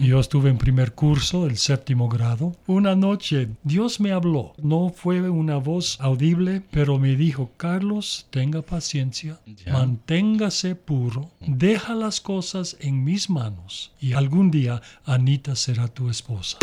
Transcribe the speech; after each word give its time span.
Yo 0.00 0.20
estuve 0.20 0.50
en 0.50 0.58
primer 0.58 0.92
curso, 0.94 1.46
el 1.46 1.56
séptimo 1.56 2.08
grado. 2.08 2.54
Una 2.66 2.94
noche 2.94 3.48
Dios 3.62 4.00
me 4.00 4.12
habló. 4.12 4.54
No 4.62 4.90
fue 4.94 5.30
una 5.30 5.56
voz 5.56 5.98
audible, 6.00 6.62
pero 6.70 6.98
me 6.98 7.16
dijo, 7.16 7.50
Carlos, 7.56 8.26
tenga 8.30 8.60
paciencia, 8.62 9.40
manténgase 9.70 10.74
puro, 10.74 11.30
deja 11.40 11.94
las 11.94 12.20
cosas 12.20 12.76
en 12.80 13.02
mis 13.02 13.30
manos 13.30 13.92
y 14.00 14.12
algún 14.12 14.50
día 14.50 14.82
Anita 15.04 15.56
será 15.56 15.88
tu 15.88 16.10
esposa. 16.10 16.58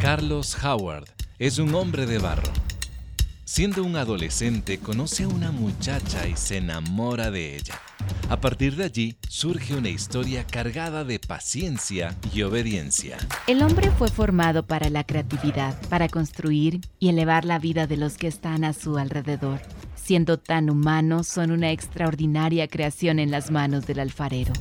Carlos 0.00 0.56
Howard 0.64 1.08
es 1.38 1.58
un 1.58 1.74
hombre 1.74 2.06
de 2.06 2.18
barro. 2.18 2.52
Siendo 3.44 3.84
un 3.84 3.94
adolescente, 3.94 4.78
conoce 4.78 5.22
a 5.22 5.28
una 5.28 5.52
muchacha 5.52 6.26
y 6.26 6.36
se 6.36 6.56
enamora 6.56 7.30
de 7.30 7.56
ella. 7.56 7.80
A 8.28 8.40
partir 8.40 8.76
de 8.76 8.84
allí 8.84 9.16
surge 9.28 9.74
una 9.74 9.88
historia 9.88 10.44
cargada 10.44 11.04
de 11.04 11.18
paciencia 11.18 12.16
y 12.34 12.42
obediencia. 12.42 13.18
El 13.46 13.62
hombre 13.62 13.90
fue 13.90 14.08
formado 14.08 14.66
para 14.66 14.90
la 14.90 15.04
creatividad, 15.04 15.80
para 15.88 16.08
construir 16.08 16.80
y 16.98 17.08
elevar 17.08 17.44
la 17.44 17.58
vida 17.58 17.86
de 17.86 17.96
los 17.96 18.16
que 18.16 18.26
están 18.26 18.64
a 18.64 18.72
su 18.72 18.98
alrededor. 18.98 19.60
Siendo 19.94 20.38
tan 20.38 20.70
humanos, 20.70 21.26
son 21.26 21.50
una 21.50 21.70
extraordinaria 21.70 22.68
creación 22.68 23.18
en 23.18 23.30
las 23.30 23.50
manos 23.50 23.86
del 23.86 24.00
alfarero. 24.00 24.52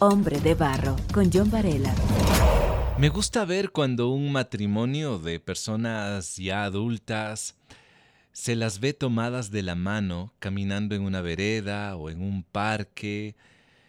Hombre 0.00 0.40
de 0.40 0.54
Barro, 0.54 0.96
con 1.12 1.30
John 1.32 1.50
Varela. 1.50 1.94
Me 2.98 3.10
gusta 3.10 3.44
ver 3.44 3.70
cuando 3.70 4.08
un 4.08 4.32
matrimonio 4.32 5.18
de 5.18 5.40
personas 5.40 6.36
ya 6.36 6.64
adultas 6.64 7.54
se 8.36 8.54
las 8.54 8.80
ve 8.80 8.92
tomadas 8.92 9.50
de 9.50 9.62
la 9.62 9.74
mano 9.74 10.34
caminando 10.40 10.94
en 10.94 11.00
una 11.00 11.22
vereda 11.22 11.96
o 11.96 12.10
en 12.10 12.20
un 12.20 12.42
parque. 12.42 13.34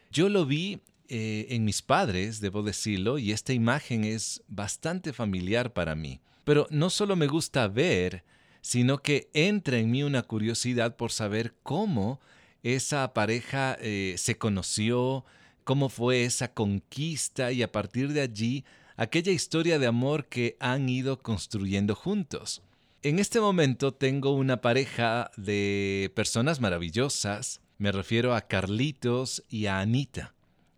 Yo 0.09 0.29
lo 0.29 0.45
vi 0.45 0.79
eh, 1.09 1.47
en 1.49 1.65
mis 1.65 1.81
padres, 1.81 2.39
debo 2.39 2.63
decirlo, 2.63 3.17
y 3.17 3.33
esta 3.33 3.51
imagen 3.51 4.05
es 4.05 4.41
bastante 4.47 5.11
familiar 5.11 5.73
para 5.73 5.95
mí. 5.95 6.21
Pero 6.45 6.65
no 6.69 6.89
solo 6.89 7.17
me 7.17 7.27
gusta 7.27 7.67
ver, 7.67 8.23
sino 8.61 8.99
que 8.99 9.29
entra 9.33 9.79
en 9.79 9.91
mí 9.91 10.01
una 10.03 10.23
curiosidad 10.23 10.95
por 10.95 11.11
saber 11.11 11.53
cómo 11.61 12.21
esa 12.63 13.13
pareja 13.13 13.77
eh, 13.81 14.15
se 14.17 14.37
conoció, 14.37 15.25
cómo 15.65 15.89
fue 15.89 16.23
esa 16.23 16.53
conquista 16.53 17.51
y 17.51 17.63
a 17.63 17.71
partir 17.73 18.13
de 18.13 18.21
allí 18.21 18.63
aquella 18.95 19.33
historia 19.33 19.77
de 19.77 19.87
amor 19.87 20.27
que 20.27 20.55
han 20.61 20.87
ido 20.87 21.19
construyendo 21.19 21.95
juntos. 21.95 22.63
En 23.03 23.19
este 23.19 23.39
momento 23.39 23.93
tengo 23.93 24.31
una 24.31 24.59
pareja 24.59 25.29
de 25.37 26.11
personas 26.15 26.59
maravillosas, 26.59 27.61
me 27.77 27.91
refiero 27.91 28.33
a 28.33 28.41
Carlitos 28.41 29.43
y 29.49 29.67
a 29.67 29.79
Anita. 29.79 30.33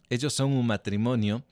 Ellos 0.09 0.34
son 0.34 0.52
un 0.52 0.67
matrimonio 0.67 1.45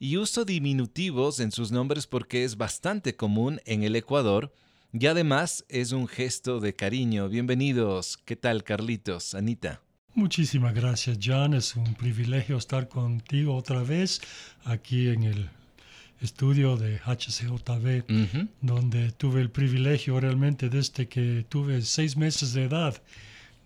y 0.00 0.16
uso 0.16 0.44
diminutivos 0.44 1.38
en 1.38 1.52
sus 1.52 1.70
nombres 1.70 2.08
porque 2.08 2.42
es 2.42 2.56
bastante 2.56 3.14
común 3.14 3.60
en 3.64 3.84
el 3.84 3.94
Ecuador 3.94 4.52
y 4.92 5.06
además 5.06 5.64
es 5.68 5.92
un 5.92 6.08
gesto 6.08 6.58
de 6.58 6.74
cariño. 6.74 7.28
Bienvenidos. 7.28 8.16
¿Qué 8.16 8.34
tal, 8.34 8.64
Carlitos? 8.64 9.36
Anita. 9.36 9.82
Muchísimas 10.14 10.74
gracias, 10.74 11.18
John. 11.22 11.54
Es 11.54 11.76
un 11.76 11.94
privilegio 11.94 12.56
estar 12.56 12.88
contigo 12.88 13.54
otra 13.54 13.84
vez 13.84 14.20
aquí 14.64 15.10
en 15.10 15.22
el 15.22 15.50
estudio 16.20 16.76
de 16.76 16.98
HCJB, 16.98 18.04
donde 18.60 19.12
tuve 19.12 19.40
el 19.40 19.50
privilegio 19.50 20.18
realmente 20.20 20.68
desde 20.68 21.08
que 21.08 21.44
tuve 21.48 21.82
seis 21.82 22.16
meses 22.16 22.52
de 22.52 22.64
edad 22.64 23.00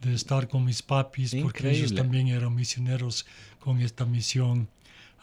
de 0.01 0.15
estar 0.15 0.49
con 0.49 0.65
mis 0.65 0.83
papis, 0.83 1.35
porque 1.41 1.71
ellos 1.71 1.95
también 1.95 2.29
eran 2.29 2.55
misioneros 2.55 3.27
con 3.61 3.81
esta 3.81 4.05
misión. 4.05 4.69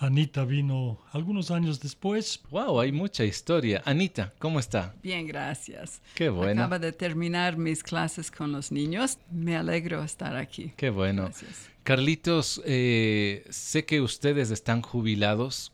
Anita 0.01 0.45
vino 0.45 0.97
algunos 1.11 1.51
años 1.51 1.81
después. 1.81 2.41
Wow, 2.51 2.79
hay 2.79 2.93
mucha 2.93 3.25
historia. 3.25 3.81
Anita, 3.83 4.33
¿cómo 4.39 4.61
está? 4.61 4.95
Bien, 5.03 5.27
gracias. 5.27 6.01
Qué 6.15 6.29
bueno. 6.29 6.61
Acaba 6.61 6.79
de 6.79 6.93
terminar 6.93 7.57
mis 7.57 7.83
clases 7.83 8.31
con 8.31 8.53
los 8.53 8.71
niños. 8.71 9.17
Me 9.29 9.57
alegro 9.57 10.01
estar 10.01 10.37
aquí. 10.37 10.71
Qué 10.77 10.89
bueno. 10.89 11.23
Gracias. 11.23 11.69
Carlitos, 11.83 12.61
eh, 12.65 13.45
sé 13.49 13.83
que 13.83 13.99
ustedes 13.99 14.51
están 14.51 14.81
jubilados 14.81 15.73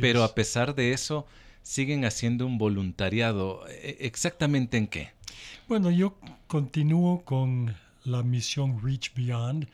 pero 0.00 0.22
a 0.24 0.34
pesar 0.34 0.74
de 0.74 0.92
eso, 0.92 1.26
siguen 1.62 2.04
haciendo 2.04 2.46
un 2.46 2.58
voluntariado. 2.58 3.64
E, 3.68 3.98
¿Exactamente 4.00 4.76
en 4.76 4.86
qué? 4.86 5.10
Bueno, 5.68 5.90
yo 5.90 6.18
continúo 6.46 7.22
con 7.24 7.74
la 8.04 8.22
misión 8.22 8.80
Reach 8.82 9.12
Beyond, 9.14 9.68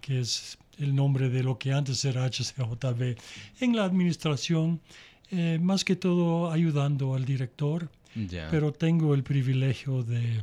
que 0.00 0.20
es 0.20 0.58
el 0.78 0.94
nombre 0.94 1.28
de 1.28 1.42
lo 1.42 1.58
que 1.58 1.72
antes 1.72 2.04
era 2.04 2.28
HCJB, 2.28 3.16
en 3.60 3.76
la 3.76 3.84
administración, 3.84 4.80
eh, 5.30 5.58
más 5.60 5.84
que 5.84 5.96
todo 5.96 6.50
ayudando 6.50 7.14
al 7.14 7.24
director, 7.24 7.90
pero 8.50 8.72
tengo 8.72 9.14
el 9.14 9.22
privilegio 9.22 10.02
de 10.02 10.42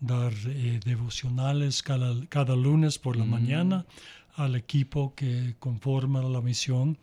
dar 0.00 0.32
eh, 0.46 0.80
devocionales 0.84 1.82
cada, 1.82 2.56
lunes 2.56 2.98
por 2.98 3.16
la 3.16 3.24
mm. 3.24 3.30
mañana 3.30 3.86
al 4.36 4.56
equipo 4.56 5.14
que 5.14 5.54
conforma 5.58 6.22
la 6.22 6.40
misión 6.40 6.96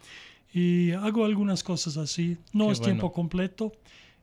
y 0.53 0.91
hago 0.91 1.25
algunas 1.25 1.63
cosas 1.63 1.97
así. 1.97 2.37
No 2.53 2.71
es 2.71 2.81
tiempo 2.81 3.11
completo, 3.11 3.73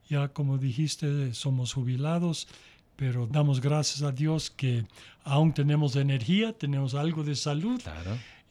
ya 0.09 0.29
como 0.29 0.57
dijiste, 0.57 1.33
somos 1.33 1.73
jubilados, 1.73 2.47
pero 2.95 3.27
damos 3.27 3.61
gracias 3.61 4.01
a 4.01 4.11
Dios 4.11 4.49
que 4.49 4.85
aún 5.23 5.53
tenemos 5.53 5.95
energía, 5.95 6.53
tenemos 6.53 6.95
algo 6.95 7.23
de 7.23 7.35
salud 7.35 7.81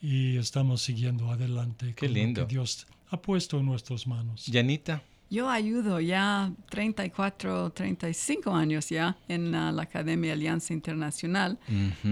y 0.01 0.37
estamos 0.37 0.83
siguiendo 0.83 1.31
adelante 1.31 1.95
Qué 1.95 2.09
lindo. 2.09 2.47
que 2.47 2.55
Dios 2.55 2.87
ha 3.11 3.21
puesto 3.21 3.59
en 3.59 3.67
nuestras 3.67 4.07
manos. 4.07 4.47
Yanita. 4.47 5.03
Yo 5.31 5.49
ayudo 5.49 5.99
ya 6.01 6.53
34, 6.69 7.71
35 7.71 8.55
años 8.55 8.89
ya 8.91 9.17
en 9.27 9.51
la 9.53 9.71
Academia 9.83 10.35
Alianza 10.35 10.73
Internacional. 10.75 11.59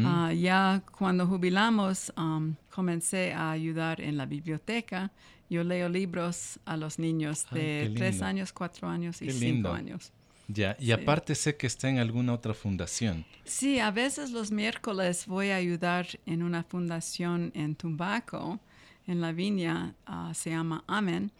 Ah, 0.05 0.33
ya 0.33 0.83
cuando 0.99 1.27
jubilamos 1.27 2.13
um, 2.17 2.55
comencé 2.71 3.33
a 3.33 3.51
ayudar 3.53 4.01
en 4.01 4.17
la 4.17 4.27
biblioteca 4.27 5.13
yo 5.53 5.65
leo 5.65 5.89
libros 5.89 6.59
a 6.65 6.77
los 6.77 6.99
niños 6.99 7.47
de 7.51 7.93
tres 7.95 8.23
años, 8.23 8.53
cuatro 8.53 8.89
años 8.89 9.21
y 9.21 9.31
cinco 9.31 9.69
años. 9.69 10.13
Ya, 10.49 10.77
y 10.81 10.93
aparte 10.93 11.35
sé 11.35 11.57
que 11.57 11.67
está 11.67 11.89
en 11.89 11.99
alguna 11.99 12.33
otra 12.33 12.55
fundación. 12.55 13.25
Sí, 13.45 13.79
a 13.79 13.91
veces 13.91 14.31
los 14.31 14.51
miércoles 14.51 15.27
voy 15.27 15.51
a 15.51 15.57
ayudar 15.57 16.07
en 16.27 16.43
una 16.43 16.63
fundación 16.63 17.53
en 17.55 17.75
Tumbaco, 17.75 18.59
en 19.07 19.21
la 19.21 19.33
viña, 19.33 19.95
ah, 20.07 20.33
se 20.35 20.51
llama 20.51 20.85
Amen, 20.87 21.31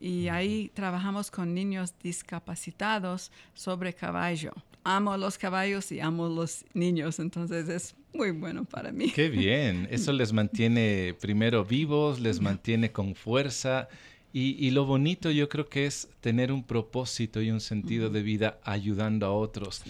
y 0.00 0.28
ahí 0.28 0.70
trabajamos 0.74 1.30
con 1.30 1.54
niños 1.54 1.94
discapacitados 2.02 3.30
sobre 3.54 3.92
caballo. 3.92 4.52
Amo 4.90 5.18
los 5.18 5.36
caballos 5.36 5.92
y 5.92 6.00
amo 6.00 6.30
los 6.30 6.64
niños, 6.72 7.18
entonces 7.18 7.68
es 7.68 7.94
muy 8.14 8.30
bueno 8.30 8.64
para 8.64 8.90
mí. 8.90 9.10
Qué 9.10 9.28
bien, 9.28 9.86
eso 9.90 10.14
les 10.14 10.32
mantiene 10.32 11.14
primero 11.20 11.62
vivos, 11.62 12.20
les 12.20 12.40
mantiene 12.40 12.90
con 12.90 13.14
fuerza 13.14 13.90
y, 14.32 14.70
lo 14.70 14.86
bonito 14.86 15.30
yo 15.30 15.50
creo 15.50 15.68
que 15.68 15.84
es 15.84 16.08
tener 16.22 16.50
un 16.50 16.64
propósito 16.64 17.42
y 17.42 17.50
un 17.50 17.60
sentido 17.60 18.08
de 18.08 18.22
vida 18.22 18.60
ayudando 18.64 19.26
a 19.26 19.32
otros. 19.32 19.82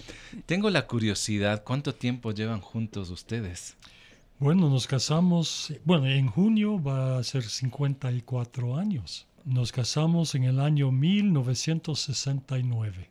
Tengo 0.46 0.68
la 0.68 0.88
curiosidad, 0.88 1.62
¿cuánto 1.62 1.94
tiempo 1.94 2.32
llevan 2.32 2.60
juntos 2.60 3.08
ustedes? 3.10 3.76
Bueno, 4.40 4.68
nos 4.68 4.88
casamos, 4.88 5.72
bueno, 5.84 6.08
en 6.08 6.26
junio 6.26 6.82
va 6.82 7.18
a 7.18 7.22
ser 7.22 7.44
54 7.44 8.76
años. 8.76 9.28
Nos 9.44 9.70
casamos 9.70 10.34
en 10.34 10.42
el 10.42 10.58
año 10.58 10.90
1969 10.90 13.10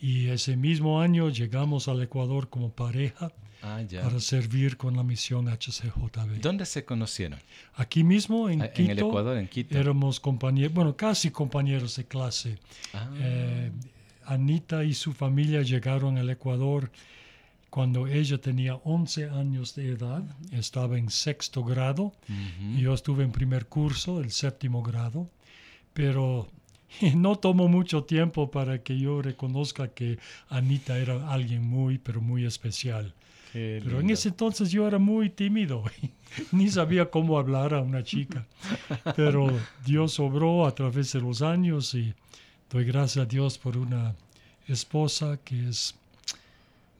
y 0.00 0.28
ese 0.28 0.56
mismo 0.56 1.00
año 1.00 1.30
llegamos 1.30 1.88
al 1.88 2.02
Ecuador 2.02 2.48
como 2.48 2.70
pareja 2.70 3.32
Ah, 3.62 3.82
para 4.02 4.20
servir 4.20 4.76
con 4.76 4.96
la 4.96 5.02
misión 5.02 5.48
HCJB. 5.48 6.40
¿Dónde 6.40 6.66
se 6.66 6.84
conocieron? 6.84 7.40
Aquí 7.74 8.04
mismo, 8.04 8.48
en 8.48 8.60
Quito. 8.60 8.82
En 8.82 8.90
el 8.90 8.98
Ecuador, 9.00 9.36
en 9.38 9.48
Quito. 9.48 9.76
Éramos 9.76 10.20
compañeros, 10.20 10.72
bueno, 10.72 10.96
casi 10.96 11.30
compañeros 11.30 11.96
de 11.96 12.04
clase. 12.04 12.58
Ah. 12.94 13.10
Eh, 13.18 13.72
Anita 14.26 14.84
y 14.84 14.94
su 14.94 15.12
familia 15.12 15.62
llegaron 15.62 16.18
al 16.18 16.28
Ecuador 16.30 16.90
cuando 17.70 18.06
ella 18.06 18.38
tenía 18.38 18.76
11 18.76 19.30
años 19.30 19.74
de 19.74 19.90
edad, 19.90 20.22
estaba 20.52 20.96
en 20.98 21.10
sexto 21.10 21.62
grado, 21.62 22.12
y 22.74 22.80
yo 22.80 22.94
estuve 22.94 23.22
en 23.24 23.32
primer 23.32 23.66
curso, 23.66 24.20
el 24.20 24.30
séptimo 24.30 24.82
grado, 24.82 25.28
pero 25.92 26.48
no 27.14 27.36
tomó 27.36 27.68
mucho 27.68 28.04
tiempo 28.04 28.50
para 28.50 28.82
que 28.82 28.98
yo 28.98 29.22
reconozca 29.22 29.88
que 29.88 30.18
Anita 30.48 30.98
era 30.98 31.30
alguien 31.30 31.62
muy, 31.62 31.98
pero 31.98 32.20
muy 32.20 32.44
especial. 32.44 33.14
Pero 33.52 34.00
en 34.00 34.10
ese 34.10 34.28
entonces 34.28 34.70
yo 34.70 34.86
era 34.86 34.98
muy 34.98 35.30
tímido, 35.30 35.82
ni 36.52 36.68
sabía 36.68 37.10
cómo 37.10 37.38
hablar 37.38 37.72
a 37.72 37.80
una 37.80 38.04
chica. 38.04 38.46
Pero 39.16 39.50
Dios 39.82 40.20
obró 40.20 40.66
a 40.66 40.74
través 40.74 41.14
de 41.14 41.22
los 41.22 41.40
años 41.40 41.94
y 41.94 42.12
doy 42.70 42.84
gracias 42.84 43.24
a 43.24 43.26
Dios 43.26 43.56
por 43.56 43.78
una 43.78 44.14
esposa 44.68 45.38
que 45.42 45.70
es 45.70 45.94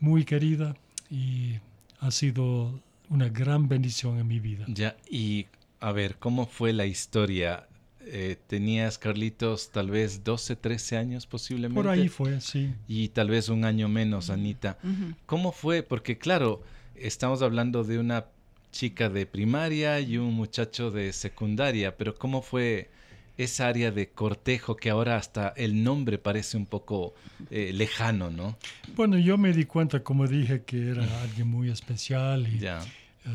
muy 0.00 0.24
querida 0.24 0.74
y 1.10 1.56
ha 2.00 2.10
sido 2.10 2.80
una 3.10 3.28
gran 3.28 3.68
bendición 3.68 4.18
en 4.18 4.26
mi 4.26 4.40
vida. 4.40 4.64
Ya, 4.68 4.96
y 5.10 5.46
a 5.80 5.92
ver, 5.92 6.16
¿cómo 6.16 6.46
fue 6.46 6.72
la 6.72 6.86
historia? 6.86 7.66
Eh, 8.06 8.36
tenías, 8.46 8.98
Carlitos, 8.98 9.70
tal 9.70 9.90
vez 9.90 10.22
12, 10.22 10.56
13 10.56 10.96
años 10.96 11.26
posiblemente. 11.26 11.82
Por 11.82 11.90
ahí 11.90 12.08
fue, 12.08 12.40
sí. 12.40 12.72
Y 12.86 13.08
tal 13.08 13.30
vez 13.30 13.48
un 13.48 13.64
año 13.64 13.88
menos, 13.88 14.30
Anita. 14.30 14.78
¿Cómo 15.26 15.52
fue? 15.52 15.82
Porque 15.82 16.16
claro, 16.16 16.62
estamos 16.94 17.42
hablando 17.42 17.82
de 17.84 17.98
una 17.98 18.26
chica 18.70 19.08
de 19.08 19.26
primaria 19.26 20.00
y 20.00 20.18
un 20.18 20.34
muchacho 20.34 20.90
de 20.90 21.12
secundaria, 21.12 21.96
pero 21.96 22.14
¿cómo 22.14 22.42
fue 22.42 22.90
esa 23.36 23.68
área 23.68 23.90
de 23.90 24.08
cortejo 24.08 24.76
que 24.76 24.90
ahora 24.90 25.16
hasta 25.16 25.48
el 25.56 25.82
nombre 25.82 26.18
parece 26.18 26.56
un 26.56 26.66
poco 26.66 27.14
eh, 27.50 27.72
lejano, 27.72 28.30
¿no? 28.30 28.56
Bueno, 28.94 29.18
yo 29.18 29.36
me 29.36 29.52
di 29.52 29.64
cuenta, 29.64 30.02
como 30.02 30.26
dije, 30.26 30.62
que 30.62 30.90
era 30.90 31.22
alguien 31.22 31.48
muy 31.48 31.70
especial 31.70 32.46
y 32.46 32.64
eh, 32.64 32.78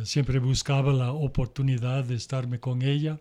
siempre 0.04 0.40
buscaba 0.40 0.92
la 0.94 1.12
oportunidad 1.12 2.04
de 2.04 2.16
estarme 2.16 2.60
con 2.60 2.82
ella. 2.82 3.20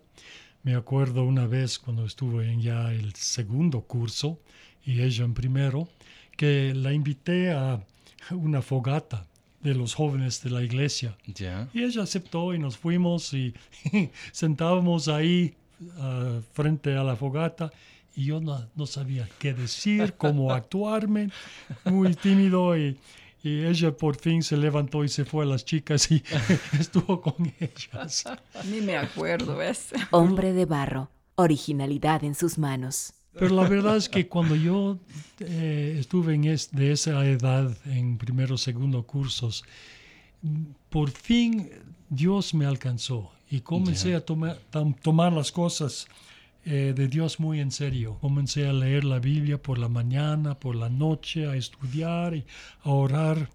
Me 0.63 0.75
acuerdo 0.75 1.23
una 1.23 1.47
vez 1.47 1.79
cuando 1.79 2.05
estuve 2.05 2.51
en 2.51 2.61
ya 2.61 2.91
el 2.91 3.13
segundo 3.15 3.81
curso 3.81 4.39
y 4.85 5.01
ella 5.01 5.25
en 5.25 5.33
primero, 5.33 5.87
que 6.37 6.73
la 6.75 6.93
invité 6.93 7.51
a 7.51 7.83
una 8.31 8.61
fogata 8.61 9.25
de 9.61 9.75
los 9.75 9.93
jóvenes 9.93 10.43
de 10.43 10.49
la 10.49 10.63
iglesia. 10.63 11.15
Y 11.73 11.83
ella 11.83 12.03
aceptó 12.03 12.53
y 12.53 12.59
nos 12.59 12.77
fuimos 12.77 13.33
y 13.33 13.53
sentábamos 14.31 15.07
ahí 15.07 15.55
uh, 15.81 16.41
frente 16.53 16.95
a 16.95 17.03
la 17.03 17.15
fogata 17.15 17.71
y 18.15 18.25
yo 18.25 18.41
no, 18.41 18.67
no, 18.75 18.85
sabía 18.85 19.27
qué 19.39 19.53
decir, 19.53 20.13
cómo 20.17 20.51
actuarme, 20.51 21.29
muy 21.85 22.13
tímido 22.13 22.77
y, 22.77 22.97
y, 23.43 23.63
ella 23.65 23.95
por 23.95 24.17
fin 24.17 24.43
se 24.43 24.57
levantó 24.57 25.03
y 25.03 25.09
se 25.09 25.25
fue 25.25 25.43
a 25.43 25.47
las 25.47 25.65
chicas 25.65 26.11
y 26.11 26.23
estuvo 26.79 27.21
con 27.21 27.53
ellas. 27.59 28.25
Ni 28.69 28.81
me 28.81 28.97
acuerdo, 28.97 29.57
¿ves? 29.57 29.89
Hombre 30.11 30.53
de 30.53 30.65
barro, 30.65 31.09
originalidad 31.35 32.23
en 32.23 32.35
sus 32.35 32.57
manos. 32.57 33.13
Pero 33.33 33.55
la 33.55 33.67
verdad 33.67 33.95
es 33.95 34.09
que 34.09 34.27
cuando 34.27 34.55
yo 34.55 34.97
eh, 35.39 35.95
estuve 35.99 36.35
en 36.35 36.45
es, 36.45 36.71
de 36.71 36.91
esa 36.91 37.25
edad, 37.25 37.75
en 37.85 38.17
primero, 38.17 38.57
segundo 38.57 39.03
cursos, 39.03 39.63
por 40.89 41.09
fin 41.11 41.69
Dios 42.09 42.53
me 42.53 42.65
alcanzó 42.65 43.31
y 43.49 43.61
comencé 43.61 44.15
a 44.15 44.25
tomar, 44.25 44.59
tomar 45.01 45.31
las 45.31 45.51
cosas 45.51 46.07
eh, 46.65 46.93
de 46.95 47.07
Dios 47.07 47.39
muy 47.39 47.59
en 47.59 47.71
serio. 47.71 48.17
Comencé 48.21 48.67
a 48.67 48.73
leer 48.73 49.03
la 49.03 49.19
Biblia 49.19 49.61
por 49.61 49.79
la 49.79 49.89
mañana, 49.89 50.59
por 50.59 50.75
la 50.75 50.89
noche, 50.89 51.47
a 51.47 51.55
estudiar 51.55 52.35
y 52.35 52.45
a 52.83 52.89
orar. 52.91 53.49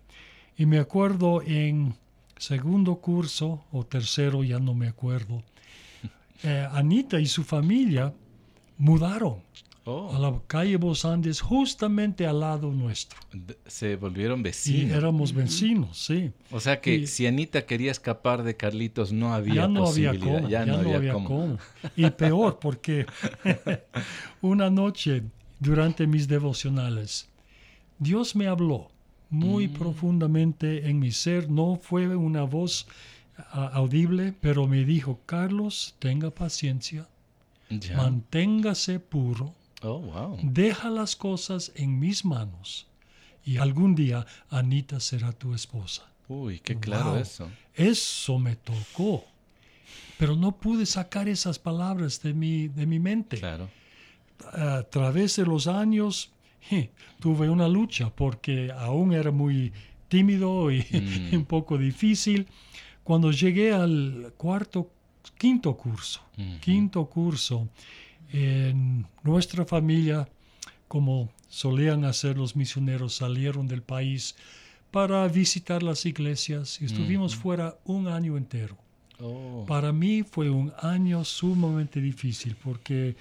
Y 0.56 0.66
me 0.66 0.78
acuerdo 0.78 1.42
en 1.42 1.94
segundo 2.36 2.96
curso 2.96 3.64
o 3.72 3.84
tercero, 3.84 4.42
ya 4.42 4.58
no 4.58 4.74
me 4.74 4.88
acuerdo, 4.88 5.42
eh, 6.42 6.66
Anita 6.72 7.20
y 7.20 7.26
su 7.26 7.44
familia 7.44 8.12
mudaron 8.78 9.36
Oh. 9.88 10.12
a 10.12 10.18
la 10.18 10.36
calle 10.48 10.76
Bos 10.78 11.04
Andes, 11.04 11.40
justamente 11.40 12.26
al 12.26 12.40
lado 12.40 12.72
nuestro. 12.72 13.20
Se 13.66 13.94
volvieron 13.94 14.42
vecinos. 14.42 14.90
Y 14.90 14.92
éramos 14.92 15.32
vecinos, 15.32 15.96
sí. 15.96 16.32
O 16.50 16.58
sea 16.58 16.80
que 16.80 17.06
si 17.06 17.24
Anita 17.24 17.66
quería 17.66 17.92
escapar 17.92 18.42
de 18.42 18.56
Carlitos, 18.56 19.12
no 19.12 19.32
había 19.32 19.54
ya 19.54 19.68
no 19.68 19.86
Había 19.86 20.18
cómo, 20.18 20.48
ya, 20.48 20.66
no, 20.66 20.78
había, 20.78 21.12
cómo. 21.12 21.58
Y 21.94 22.10
peor, 22.10 22.58
porque 22.58 23.06
una 24.42 24.70
noche 24.70 25.22
durante 25.60 26.08
mis 26.08 26.26
devocionales, 26.26 27.28
Dios 28.00 28.34
me 28.34 28.48
habló 28.48 28.90
muy 29.30 29.68
mm. 29.68 29.72
profundamente 29.74 30.90
en 30.90 30.98
mi 30.98 31.12
ser. 31.12 31.48
No 31.48 31.78
fue 31.80 32.08
una 32.16 32.42
voz 32.42 32.88
audible, 33.52 34.34
pero 34.40 34.66
me 34.66 34.84
dijo, 34.84 35.20
Carlos, 35.26 35.94
tenga 36.00 36.30
paciencia, 36.30 37.06
manténgase 37.94 38.98
puro 38.98 39.54
Oh, 39.82 40.36
Deja 40.42 40.90
las 40.90 41.16
cosas 41.16 41.72
en 41.74 41.98
mis 41.98 42.24
manos 42.24 42.86
y 43.44 43.58
algún 43.58 43.94
día 43.94 44.26
Anita 44.50 45.00
será 45.00 45.32
tu 45.32 45.54
esposa. 45.54 46.10
Uy, 46.28 46.58
qué 46.60 46.76
claro 46.78 47.16
eso. 47.16 47.48
Eso 47.74 48.38
me 48.38 48.56
tocó. 48.56 49.24
Pero 50.18 50.34
no 50.34 50.56
pude 50.56 50.86
sacar 50.86 51.28
esas 51.28 51.58
palabras 51.58 52.22
de 52.22 52.32
mi, 52.32 52.68
de 52.68 52.86
mi 52.86 52.98
mente. 52.98 53.38
Claro. 53.38 53.68
A 54.52 54.82
través 54.82 55.36
de 55.36 55.44
los 55.46 55.66
años 55.66 56.30
tuve 57.20 57.48
una 57.48 57.68
lucha 57.68 58.10
porque 58.10 58.72
aún 58.76 59.12
era 59.12 59.30
muy 59.30 59.72
tímido 60.08 60.70
y 60.70 60.80
mm. 60.80 61.34
un 61.36 61.44
poco 61.44 61.78
difícil. 61.78 62.46
Cuando 63.04 63.30
llegué 63.30 63.72
al 63.72 64.32
cuarto, 64.36 64.90
quinto 65.38 65.76
curso, 65.76 66.20
quinto 66.60 67.06
curso, 67.06 67.68
en 68.32 69.06
nuestra 69.22 69.64
familia, 69.64 70.28
como 70.88 71.30
solían 71.48 72.04
hacer 72.04 72.36
los 72.36 72.56
misioneros, 72.56 73.14
salieron 73.14 73.66
del 73.66 73.82
país 73.82 74.36
para 74.90 75.26
visitar 75.28 75.82
las 75.82 76.06
iglesias 76.06 76.80
y 76.80 76.86
estuvimos 76.86 77.36
fuera 77.36 77.76
un 77.84 78.08
año 78.08 78.36
entero. 78.36 78.76
Oh. 79.20 79.64
Para 79.66 79.92
mí 79.92 80.22
fue 80.22 80.50
un 80.50 80.72
año 80.80 81.24
sumamente 81.24 82.00
difícil 82.00 82.56
porque 82.62 83.16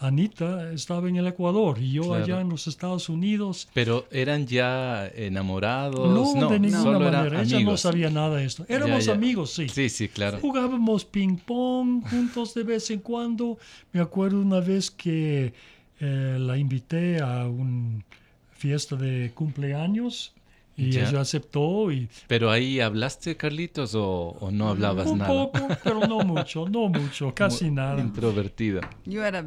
Anita 0.00 0.72
estaba 0.72 1.08
en 1.08 1.16
el 1.16 1.26
Ecuador 1.26 1.78
y 1.80 1.92
yo 1.92 2.14
allá 2.14 2.40
en 2.40 2.48
los 2.48 2.68
Estados 2.68 3.08
Unidos. 3.08 3.68
Pero 3.74 4.06
eran 4.10 4.46
ya 4.46 5.08
enamorados. 5.08 6.36
No, 6.36 6.48
de 6.48 6.60
ninguna 6.60 6.98
manera. 6.98 7.42
Ella 7.42 7.60
no 7.60 7.76
sabía 7.76 8.08
nada 8.08 8.36
de 8.36 8.44
esto. 8.44 8.64
Éramos 8.68 9.08
amigos, 9.08 9.50
sí. 9.50 9.68
Sí, 9.68 9.88
sí, 9.88 10.08
claro. 10.08 10.38
Jugábamos 10.40 11.04
ping 11.04 11.36
pong 11.36 12.02
juntos 12.08 12.54
de 12.54 12.62
vez 12.62 12.90
en 12.90 13.00
cuando. 13.00 13.58
Me 13.92 14.00
acuerdo 14.00 14.40
una 14.40 14.60
vez 14.60 14.90
que 14.90 15.52
eh, 16.00 16.36
la 16.38 16.56
invité 16.56 17.20
a 17.20 17.48
una 17.48 18.04
fiesta 18.52 18.94
de 18.96 19.32
cumpleaños 19.34 20.32
y 20.78 20.98
ella 20.98 21.20
aceptó. 21.20 21.90
Y, 21.90 22.08
¿Pero 22.26 22.50
ahí 22.50 22.80
hablaste, 22.80 23.36
Carlitos, 23.36 23.94
o, 23.94 24.48
no 24.52 24.68
hablabas 24.68 25.08
un 25.08 25.18
nada? 25.18 25.32
Un 25.32 25.52
poco, 25.52 25.68
pero 25.82 26.00
no 26.06 26.20
mucho, 26.20 26.68
no 26.68 26.88
mucho, 26.88 27.34
casi 27.34 27.70
nada. 27.70 28.00
Introvertida. 28.00 28.88
Yo 29.04 29.24
era 29.24 29.44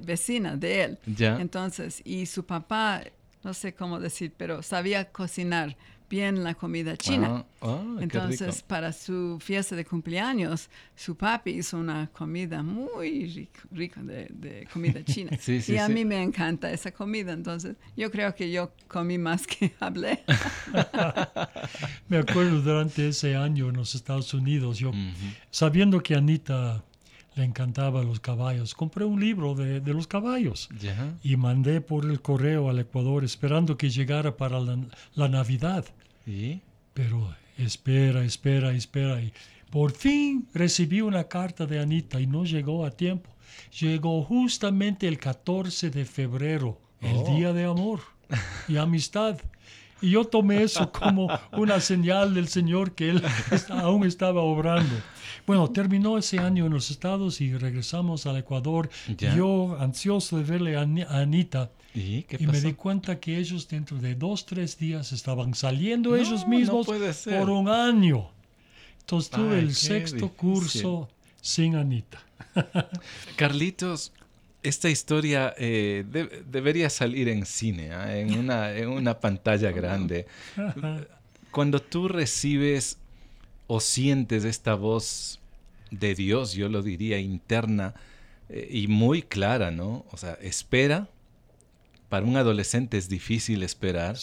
vecina 0.00 0.56
de 0.56 0.82
él. 0.82 0.98
¿Ya? 1.06 1.40
Entonces, 1.40 2.02
y 2.04 2.26
su 2.26 2.44
papá, 2.44 3.04
no 3.44 3.54
sé 3.54 3.74
cómo 3.74 4.00
decir, 4.00 4.34
pero 4.36 4.62
sabía 4.62 5.06
cocinar 5.12 5.76
bien 6.08 6.42
la 6.44 6.54
comida 6.54 6.96
china. 6.96 7.44
Ah, 7.60 7.80
ah, 7.80 7.96
Entonces, 8.00 8.62
para 8.62 8.92
su 8.92 9.38
fiesta 9.40 9.76
de 9.76 9.84
cumpleaños, 9.84 10.68
su 10.94 11.16
papi 11.16 11.50
hizo 11.50 11.78
una 11.78 12.08
comida 12.08 12.62
muy 12.62 13.48
rica 13.70 14.02
de, 14.02 14.68
comida 14.72 15.02
china. 15.04 15.38
y 15.46 15.76
a 15.76 15.88
mí 15.88 16.04
me 16.04 16.22
encanta 16.22 16.70
esa 16.70 16.92
comida. 16.92 17.32
Entonces, 17.32 17.76
yo 17.96 18.10
creo 18.10 18.34
que 18.34 18.50
yo 18.50 18.72
comí 18.88 19.18
más 19.18 19.46
que 19.46 19.74
hablé. 19.80 20.24
me 22.08 22.18
acuerdo 22.18 22.60
durante 22.62 23.08
ese 23.08 23.36
año 23.36 23.68
en 23.68 23.76
los 23.76 23.94
Estados 23.94 24.32
Unidos, 24.34 24.78
yo, 24.78 24.92
sabiendo 25.50 26.02
que 26.02 26.14
Anita 26.14 26.84
le 27.36 27.44
encantaba 27.44 28.02
los 28.02 28.18
caballos. 28.18 28.74
Compré 28.74 29.04
un 29.04 29.20
libro 29.20 29.54
de, 29.54 29.80
los 29.92 30.06
caballos 30.06 30.68
y 31.22 31.36
mandé 31.36 31.80
por 31.80 32.06
el 32.06 32.20
correo 32.20 32.70
al 32.70 32.78
Ecuador 32.78 33.24
esperando 33.24 33.76
que 33.76 33.90
llegara 33.90 34.36
para 34.36 34.58
la, 34.58 35.28
Navidad. 35.28 35.84
¿Y? 36.26 36.60
Pero 36.94 37.34
espera, 37.58 38.24
espera, 38.24 38.72
espera. 38.72 39.20
Y 39.20 39.32
por 39.70 39.92
fin 39.92 40.48
recibí 40.54 41.02
una 41.02 41.24
carta 41.24 41.66
de 41.66 41.78
Anita 41.78 42.20
y 42.20 42.26
no 42.26 42.44
llegó 42.44 42.86
a 42.86 42.90
tiempo. 42.90 43.30
Llegó 43.78 44.22
justamente 44.24 45.06
el 45.06 45.18
14 45.18 45.90
de 45.90 46.06
febrero, 46.06 46.80
el 47.02 47.16
oh. 47.16 47.36
Día 47.36 47.52
de 47.52 47.64
Amor 47.64 48.00
y 48.66 48.78
Amistad. 48.78 49.38
Y 50.00 50.10
yo 50.10 50.24
tomé 50.24 50.62
eso 50.62 50.90
como 50.90 51.28
una 51.52 51.80
señal 51.80 52.34
del 52.34 52.48
Señor 52.48 52.94
que 52.94 53.10
Él 53.10 53.22
aún 53.70 54.06
estaba 54.06 54.40
obrando. 54.40 54.94
Bueno, 55.46 55.70
terminó 55.70 56.18
ese 56.18 56.38
año 56.38 56.66
en 56.66 56.72
los 56.72 56.90
Estados 56.90 57.40
y 57.40 57.56
regresamos 57.56 58.26
al 58.26 58.38
Ecuador. 58.38 58.90
Yo, 59.16 59.76
ansioso 59.78 60.38
de 60.38 60.44
verle 60.44 60.76
a 60.76 60.82
Anita, 60.82 61.70
¿Y, 61.94 62.26
me 62.40 62.60
di 62.60 62.74
cuenta 62.74 63.18
que 63.18 63.38
ellos 63.38 63.66
dentro 63.68 63.96
de 63.96 64.14
dos, 64.14 64.44
tres 64.44 64.76
días 64.76 65.12
estaban 65.12 65.54
saliendo 65.54 66.14
ellos 66.14 66.46
mismos 66.46 66.86
por 66.86 67.50
un 67.50 67.68
año. 67.68 68.30
Entonces 69.00 69.30
tuve 69.30 69.58
el 69.60 69.74
sexto 69.74 70.28
curso 70.30 71.08
sin 71.40 71.76
Anita. 71.76 72.22
Carlitos, 73.36 74.12
esta 74.62 74.90
historia 74.90 75.54
eh, 75.56 76.04
debería 76.46 76.90
salir 76.90 77.28
en 77.28 77.46
cine, 77.46 77.92
¿ah? 77.92 78.18
en, 78.18 78.36
una, 78.36 78.72
en 78.72 78.88
una 78.88 79.18
pantalla 79.18 79.70
grande. 79.72 80.26
Cuando 81.50 81.80
tú 81.80 82.08
recibes 82.08 82.98
o 83.66 83.80
sientes 83.80 84.44
esta 84.44 84.74
voz 84.74 85.40
de 85.90 86.14
Dios, 86.14 86.52
yo 86.52 86.68
lo 86.68 86.82
diría, 86.82 87.18
interna 87.18 87.94
eh, 88.48 88.68
y 88.70 88.88
muy 88.88 89.22
clara, 89.22 89.70
¿no? 89.70 90.04
O 90.10 90.16
sea, 90.16 90.34
espera. 90.34 91.08
Para 92.08 92.24
un 92.24 92.36
adolescente 92.36 92.98
es 92.98 93.08
difícil 93.08 93.64
esperar. 93.64 94.16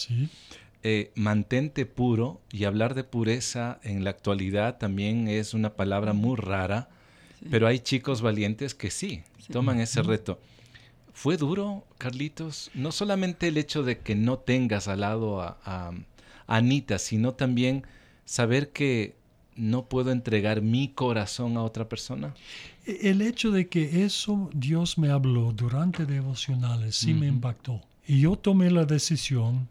Eh, 0.82 1.12
mantente 1.14 1.84
puro 1.84 2.40
y 2.50 2.64
hablar 2.64 2.94
de 2.94 3.04
pureza 3.04 3.78
en 3.82 4.04
la 4.04 4.10
actualidad 4.10 4.78
también 4.78 5.28
es 5.28 5.52
una 5.52 5.74
palabra 5.74 6.14
muy 6.14 6.36
rara. 6.36 6.88
Pero 7.50 7.66
hay 7.66 7.80
chicos 7.80 8.22
valientes 8.22 8.74
que 8.74 8.90
sí, 8.90 9.22
toman 9.52 9.80
ese 9.80 10.02
reto. 10.02 10.40
¿Fue 11.12 11.36
duro, 11.36 11.84
Carlitos? 11.98 12.70
No 12.72 12.90
solamente 12.90 13.48
el 13.48 13.58
hecho 13.58 13.82
de 13.82 13.98
que 13.98 14.14
no 14.14 14.38
tengas 14.38 14.88
al 14.88 15.00
lado 15.00 15.42
a 15.42 15.92
Anita, 16.46 16.98
sino 16.98 17.34
también 17.34 17.84
saber 18.24 18.70
que 18.70 19.14
no 19.56 19.86
puedo 19.86 20.10
entregar 20.10 20.62
mi 20.62 20.88
corazón 20.88 21.56
a 21.56 21.62
otra 21.62 21.88
persona? 21.88 22.34
E, 22.86 23.10
el 23.10 23.22
hecho 23.22 23.50
de 23.50 23.68
que 23.68 24.04
eso 24.04 24.50
Dios 24.54 24.98
me 24.98 25.10
habló 25.10 25.52
durante 25.52 26.06
devocionales 26.06 26.96
sí 26.96 27.14
me 27.14 27.26
impactó. 27.26 27.80
Y 28.06 28.20
yo 28.20 28.36
tomé 28.36 28.70
la 28.70 28.84
decisión 28.84 29.68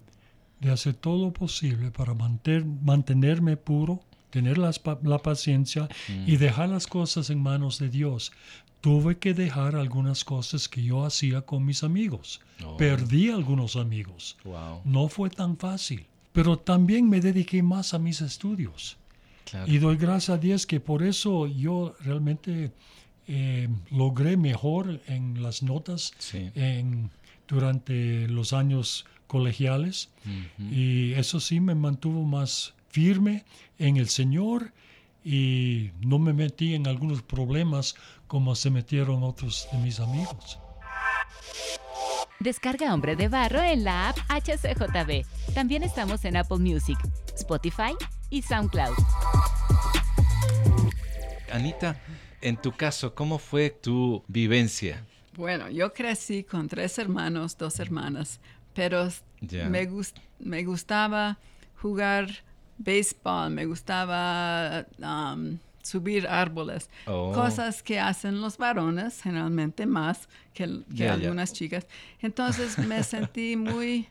de 0.59 0.71
hacer 0.71 0.95
todo 0.95 1.25
lo 1.25 1.33
posible 1.33 1.91
para 1.91 2.13
mantenerme 2.13 3.57
puro, 3.57 4.01
tener 4.29 4.57
la, 4.57 4.71
paciencia 5.19 5.87
y 6.25 6.37
dejar 6.37 6.69
las 6.69 6.87
cosas 6.87 7.29
en 7.29 7.41
manos 7.41 7.77
de 7.77 7.89
Dios. 7.89 8.31
Tuve 8.81 9.17
que 9.17 9.33
dejar 9.33 9.75
algunas 9.75 10.23
cosas 10.23 10.67
que 10.67 10.83
yo 10.83 11.05
hacía 11.05 11.41
con 11.41 11.65
mis 11.65 11.83
amigos. 11.83 12.41
Oh. 12.65 12.75
Perdí 12.77 13.29
algunos 13.29 13.75
amigos. 13.75 14.37
No 14.83 15.07
fue 15.09 15.29
tan 15.29 15.57
fácil. 15.57 16.05
Pero 16.31 16.57
también 16.57 17.07
me 17.07 17.21
dediqué 17.21 17.61
más 17.61 17.93
a 17.93 17.99
mis 17.99 18.21
estudios. 18.21 18.97
Y 19.67 19.77
doy 19.77 19.97
gracias 19.97 20.37
a 20.37 20.37
Dios 20.37 20.65
que 20.65 20.79
por 20.79 21.03
eso 21.03 21.47
yo 21.47 21.95
realmente 21.99 22.71
eh, 23.27 23.69
logré 23.91 24.37
mejor 24.37 25.01
en 25.07 25.41
las 25.41 25.63
notas 25.63 26.11
en, 26.33 27.09
durante 27.47 28.27
los 28.27 28.53
años 28.53 29.05
colegiales. 29.27 30.09
Y 30.59 31.13
eso 31.13 31.39
sí 31.39 31.59
me 31.59 31.75
mantuvo 31.75 32.23
más 32.23 32.73
firme 32.89 33.45
en 33.79 33.97
el 33.97 34.09
Señor 34.09 34.71
y 35.23 35.91
no 36.01 36.19
me 36.19 36.33
metí 36.33 36.75
en 36.75 36.87
algunos 36.87 37.21
problemas 37.21 37.95
como 38.27 38.55
se 38.55 38.69
metieron 38.69 39.23
otros 39.23 39.67
de 39.71 39.77
mis 39.79 39.99
amigos. 39.99 40.59
Descarga 42.39 42.93
Hombre 42.93 43.15
de 43.15 43.29
Barro 43.29 43.61
en 43.61 43.85
la 43.85 44.09
app 44.09 44.17
HCJB. 44.29 45.25
También 45.53 45.81
estamos 45.81 46.25
en 46.25 46.35
Apple 46.35 46.57
Music, 46.57 46.97
Spotify 47.35 47.95
y 48.33 48.41
SoundCloud. 48.41 48.95
Anita, 51.51 52.01
en 52.41 52.57
tu 52.57 52.71
caso, 52.71 53.13
¿cómo 53.13 53.37
fue 53.37 53.69
tu 53.69 54.23
vivencia? 54.27 55.05
Bueno, 55.37 55.69
yo 55.69 55.93
crecí 55.93 56.43
con 56.43 56.67
tres 56.67 56.97
hermanos, 56.97 57.55
dos 57.55 57.79
hermanas, 57.79 58.39
pero 58.73 59.07
me, 59.69 59.87
me 60.39 60.63
gustaba 60.63 61.37
jugar 61.79 62.27
béisbol, 62.79 63.51
me 63.51 63.67
gustaba 63.67 64.87
um, 64.97 65.59
subir 65.83 66.27
árboles, 66.27 66.89
oh. 67.05 67.33
cosas 67.33 67.83
que 67.83 67.99
hacen 67.99 68.41
los 68.41 68.57
varones, 68.57 69.21
generalmente 69.21 69.85
más 69.85 70.27
que, 70.55 70.63
algunas 71.07 71.53
chicas. 71.53 71.85
Entonces 72.19 72.79
me 72.79 73.03
sentí 73.03 73.55
muy 73.55 74.07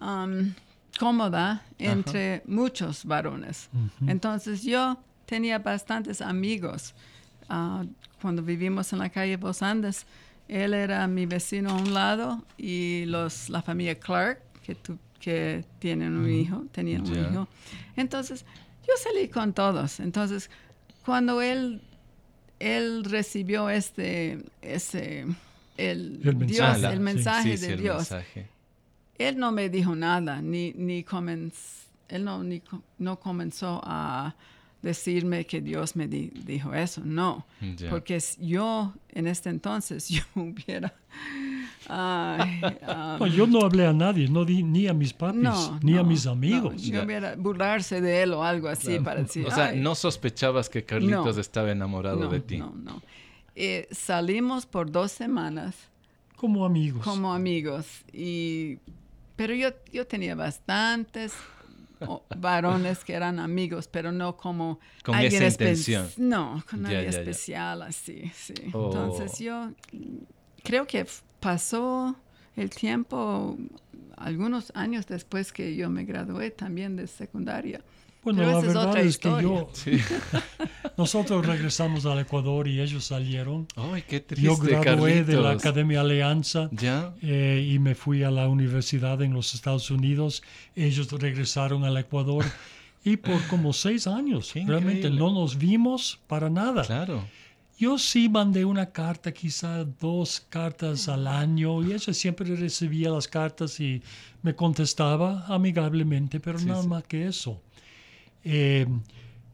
um, 0.00 0.52
cómoda 0.98 1.62
entre 1.78 2.42
muchos 2.46 3.04
varones. 3.04 3.68
Entonces 4.06 4.62
yo 4.62 4.98
tenía 5.26 5.58
bastantes 5.58 6.20
amigos. 6.20 6.94
Ah, 7.48 7.84
cuando 8.20 8.42
vivimos 8.42 8.92
en 8.92 9.00
la 9.00 9.10
calle 9.10 9.36
Bos 9.36 9.62
Andes, 9.62 10.06
él 10.48 10.74
era 10.74 11.06
mi 11.06 11.26
vecino 11.26 11.70
a 11.70 11.74
un 11.74 11.94
lado 11.94 12.44
y 12.56 13.04
los, 13.06 13.48
la 13.48 13.62
familia 13.62 13.98
Clark, 13.98 14.40
que, 14.62 14.76
que 15.20 15.64
tienen 15.78 16.16
un 16.16 16.30
hijo, 16.30 16.64
tenían 16.72 17.02
un 17.02 17.32
hijo. 17.32 17.48
Entonces, 17.96 18.44
yo 18.86 18.92
salí 19.02 19.28
con 19.28 19.52
todos. 19.52 20.00
Entonces, 20.00 20.50
cuando 21.04 21.40
él, 21.40 21.82
él 22.58 23.04
recibió 23.04 23.70
este, 23.70 24.44
ese, 24.62 25.26
el, 25.76 26.20
Dios, 26.46 26.82
el 26.82 27.00
mensaje 27.00 27.56
de 27.56 27.76
Dios, 27.76 28.10
él 29.18 29.38
no 29.38 29.52
me 29.52 29.68
dijo 29.68 29.94
nada, 29.94 30.42
ni, 30.42 30.72
ni, 30.72 31.04
él 32.08 32.24
no, 32.24 32.42
ni, 32.42 32.62
no 32.98 33.20
comenzó 33.20 33.80
a 33.84 34.34
decirme 34.82 35.46
que 35.46 35.60
Dios 35.60 35.96
me 35.96 36.06
dijo 36.06 36.74
eso, 36.74 37.00
no, 37.04 37.46
porque 37.88 38.22
yo 38.40 38.92
en 39.10 39.26
este 39.26 39.48
entonces 39.50 40.08
yo 40.10 40.22
hubiera... 40.34 40.94
yo 41.88 43.46
no 43.46 43.62
hablé 43.62 43.86
a 43.86 43.92
nadie, 43.92 44.28
no 44.28 44.44
di 44.44 44.62
ni 44.62 44.86
a 44.86 44.94
mis 44.94 45.12
papis, 45.12 45.70
ni 45.82 45.96
a 45.96 46.02
mis 46.02 46.26
amigos. 46.26 46.82
yo 46.82 47.02
hubiera 47.02 47.34
burlarse 47.36 48.00
de 48.00 48.22
él 48.22 48.32
o 48.34 48.44
algo 48.44 48.68
así 48.68 48.98
para 49.00 49.22
decir... 49.22 49.46
O 49.46 49.50
sea, 49.50 49.72
no 49.72 49.94
sospechabas 49.94 50.68
que 50.68 50.84
Carlitos 50.84 51.38
estaba 51.38 51.70
enamorado 51.70 52.28
de 52.28 52.40
ti. 52.40 52.58
No, 52.58 52.72
no. 52.76 53.02
Eh, 53.56 53.88
salimos 53.90 54.66
por 54.66 54.90
dos 54.90 55.12
semanas. 55.12 55.76
Como 56.36 56.64
amigos. 56.64 57.04
Como 57.04 57.32
amigos. 57.32 57.86
Y, 58.12 58.78
pero 59.36 59.54
yo, 59.54 59.70
yo 59.92 60.06
tenía 60.06 60.34
bastantes 60.34 61.32
varones 62.36 63.04
que 63.04 63.14
eran 63.14 63.38
amigos, 63.38 63.88
pero 63.88 64.12
no 64.12 64.36
como 64.36 64.80
con 65.02 65.18
esa 65.18 65.46
intención. 65.46 66.08
No, 66.16 66.62
con 66.68 66.82
nadie 66.82 67.08
especial 67.08 67.82
así, 67.82 68.30
sí. 68.34 68.54
Oh. 68.72 68.86
Entonces 68.86 69.38
yo 69.38 69.72
creo 70.62 70.86
que 70.86 71.06
pasó 71.40 72.16
el 72.56 72.70
tiempo 72.70 73.56
algunos 74.16 74.72
años 74.74 75.06
después 75.06 75.52
que 75.52 75.74
yo 75.76 75.90
me 75.90 76.04
gradué 76.04 76.50
también 76.50 76.96
de 76.96 77.06
secundaria. 77.06 77.82
Bueno, 78.24 78.42
la 78.42 78.58
verdad 78.60 78.96
es, 78.98 79.18
que 79.18 79.28
yo, 79.28 79.68
nosotros 80.96 81.46
regresamos 81.46 82.06
al 82.06 82.20
Ecuador 82.20 82.66
y 82.66 82.80
ellos 82.80 83.04
salieron. 83.04 83.66
Ay, 83.76 84.02
qué 84.08 84.20
triste, 84.20 84.46
yo 84.46 84.56
gradué 84.56 85.24
de 85.24 85.36
la 85.36 85.50
Academia 85.50 86.00
Alianza 86.00 86.70
eh, 87.20 87.68
y 87.70 87.78
me 87.78 87.94
fui 87.94 88.22
a 88.22 88.30
la 88.30 88.48
universidad 88.48 89.20
en 89.20 89.34
los 89.34 89.54
Estados 89.54 89.90
Unidos. 89.90 90.42
Ellos 90.74 91.12
regresaron 91.12 91.84
al 91.84 91.96
Ecuador 91.98 92.44
y 93.04 93.18
por 93.18 93.46
como 93.48 93.74
seis 93.74 94.06
años 94.06 94.52
realmente 94.54 95.10
no 95.10 95.30
nos 95.30 95.58
vimos 95.58 96.18
para 96.26 96.48
nada. 96.48 96.82
Claro. 96.82 97.22
Yo 97.76 97.98
sí 97.98 98.28
mandé 98.28 98.64
una 98.64 98.86
carta, 98.92 99.32
quizá 99.32 99.84
dos 99.84 100.46
cartas 100.48 101.08
al 101.08 101.26
año, 101.26 101.82
y 101.82 101.92
ella 101.92 102.14
siempre 102.14 102.54
recibía 102.54 103.10
las 103.10 103.26
cartas 103.26 103.80
y 103.80 104.00
me 104.42 104.54
contestaba 104.54 105.44
amigablemente, 105.48 106.38
pero 106.38 106.60
nada 106.60 106.84
más 106.84 107.02
que 107.02 107.26
eso. 107.26 107.60
Eh, 108.44 108.86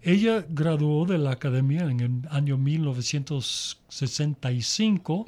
ella 0.03 0.47
graduó 0.49 1.05
de 1.05 1.19
la 1.19 1.33
academia 1.33 1.83
en 1.83 2.01
el 2.01 2.23
año 2.31 2.57
1965 2.57 5.27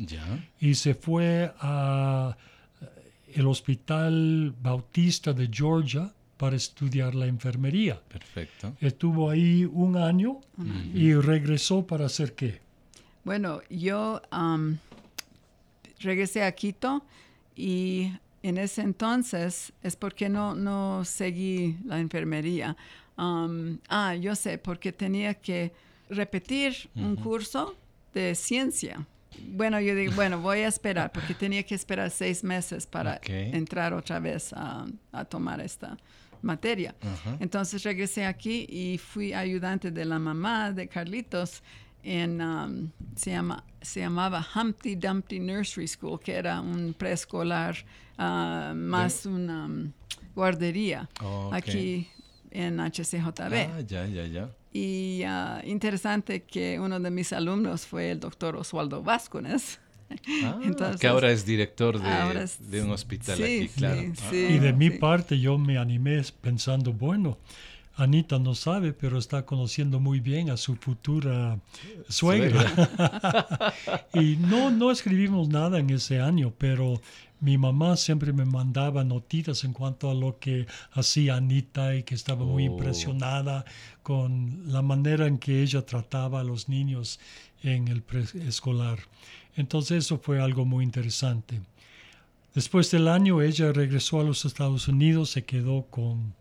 y 0.61 0.75
se 0.75 0.95
fue 0.95 1.53
a 1.61 2.35
eh, 2.81 2.87
el 3.35 3.47
Hospital 3.47 4.55
Bautista 4.63 5.35
de 5.35 5.51
Georgia 5.53 6.11
para 6.39 6.57
estudiar 6.57 7.15
la 7.15 7.27
enfermería. 7.27 8.01
Perfecto. 8.09 8.75
Estuvo 8.81 9.29
ahí 9.31 9.65
un 9.65 9.97
año, 9.97 10.41
y 10.93 11.15
regresó 11.15 11.87
para 11.87 12.07
hacer 12.07 12.35
qué. 12.35 12.61
Bueno, 13.23 13.61
yo 13.71 14.21
um, 14.33 14.77
regresé 16.01 16.43
a 16.43 16.51
Quito 16.51 17.05
y 17.55 18.11
en 18.43 18.59
ese 18.59 18.83
entonces 18.83 19.73
es 19.85 19.95
porque 19.95 20.29
no, 20.29 20.57
no 20.57 21.05
seguí 21.05 21.79
la 21.85 22.01
enfermería. 22.01 22.77
Um, 23.17 23.79
ah, 23.89 24.15
yo 24.15 24.35
sé, 24.35 24.59
porque 24.59 24.93
tenía 24.93 25.35
que 25.35 25.73
repetir 26.09 26.89
un 26.95 27.17
curso 27.17 27.75
de 28.15 28.35
ciencia. 28.35 29.07
Bueno, 29.49 29.81
yo 29.81 29.95
digo, 29.95 30.13
bueno, 30.15 30.41
voy 30.41 30.61
a 30.61 30.69
esperar, 30.69 31.11
porque 31.11 31.35
tenía 31.35 31.63
que 31.63 31.75
esperar 31.75 32.11
seis 32.11 32.45
meses 32.45 32.87
para 32.87 33.21
entrar 33.25 33.95
otra 33.95 34.19
vez 34.19 34.53
a, 34.53 34.87
tomar 35.29 35.61
esta 35.61 35.97
materia. 36.43 36.95
Entonces 37.41 37.83
regresé 37.83 38.27
aquí 38.27 38.67
y 38.69 38.99
fui 38.99 39.33
ayudante 39.33 39.91
de 39.91 40.05
la 40.05 40.19
mamá 40.19 40.73
de 40.73 40.89
Carlitos 40.89 41.63
en, 42.03 42.41
um, 42.41 42.91
se, 43.15 43.31
llama, 43.31 43.63
se 43.81 44.01
llamaba 44.01 44.45
Humpty 44.55 44.97
Dumpty 44.97 45.39
Nursery 45.39 45.87
School, 45.87 46.19
que 46.19 46.33
era 46.33 46.61
un 46.61 46.95
preescolar 46.95 47.77
uh, 48.19 48.75
más 48.75 49.25
una 49.25 49.67
um, 49.67 49.93
guardería 50.35 51.09
aquí 51.53 52.09
en 52.53 52.79
HCJB. 52.79 53.55
Ah, 53.55 53.81
ya, 53.87 54.07
ya, 54.07 54.27
ya. 54.27 54.49
Y 54.73 55.23
uh, 55.25 55.67
interesante 55.69 56.43
que 56.45 56.79
uno 56.81 56.99
de 56.99 57.11
mis 57.11 57.33
alumnos 57.33 57.87
fue 57.87 58.11
el 58.11 58.21
doctor 58.21 58.57
Oswaldo 58.57 59.03
Vázquez. 59.03 59.79
Ah, 60.45 60.59
que 61.01 61.07
ahora 61.07 61.31
es 61.31 61.45
director 61.45 62.01
de, 62.01 62.49
de 62.59 62.83
un 62.83 62.91
hospital 62.91 63.43
aquí, 63.43 63.69
claro. 63.69 64.03
Sí, 64.31 64.47
y 64.51 64.59
de 64.59 64.73
mi 64.73 64.91
parte 64.91 65.39
yo 65.39 65.59
me 65.59 65.79
animé 65.79 66.23
pensando, 66.41 66.93
bueno, 66.93 67.39
Anita 67.95 68.39
no 68.39 68.55
sabe, 68.55 68.93
pero 68.93 69.19
está 69.19 69.45
conociendo 69.45 70.01
muy 70.01 70.21
bien 70.21 70.51
a 70.51 70.57
su 70.57 70.77
futura 70.77 71.59
suegra. 72.09 73.73
y 74.15 74.37
no, 74.37 74.71
no 74.71 74.91
escribimos 74.91 75.49
nada 75.49 75.79
en 75.79 75.91
ese 75.91 76.21
año, 76.21 76.53
pero 76.57 77.01
mi 77.43 77.59
mamá 77.59 77.97
siempre 77.97 78.33
me 78.33 78.45
mandaba 78.45 79.03
notitas 79.03 79.65
en 79.65 79.73
cuanto 79.73 80.09
a 80.09 80.15
lo 80.15 80.39
que 80.39 80.67
hacía 80.93 81.35
Anita 81.35 81.97
y 81.97 82.05
que 82.05 82.15
estaba 82.15 82.45
muy 82.45 82.69
oh. 82.69 82.71
impresionada 82.71 83.65
con 84.05 84.63
la 84.67 84.81
manera 84.81 85.27
en 85.27 85.39
que 85.39 85.61
ella 85.61 85.85
trataba 85.85 86.41
a 86.41 86.45
los 86.45 86.69
niños 86.69 87.19
en 87.65 87.89
el 87.89 88.03
preescolar. 88.03 89.01
Entonces 89.57 90.05
eso 90.05 90.19
fue 90.19 90.41
algo 90.41 90.65
muy 90.65 90.85
interesante. 90.85 91.61
Después 92.55 92.93
del 92.93 93.09
año 93.09 93.43
ella 93.43 93.73
regresó 93.73 94.21
a 94.21 94.25
los 94.25 94.45
Estados 94.45 94.87
Unidos, 94.87 95.31
se 95.31 95.45
quedó 95.45 95.83
con 95.91 96.35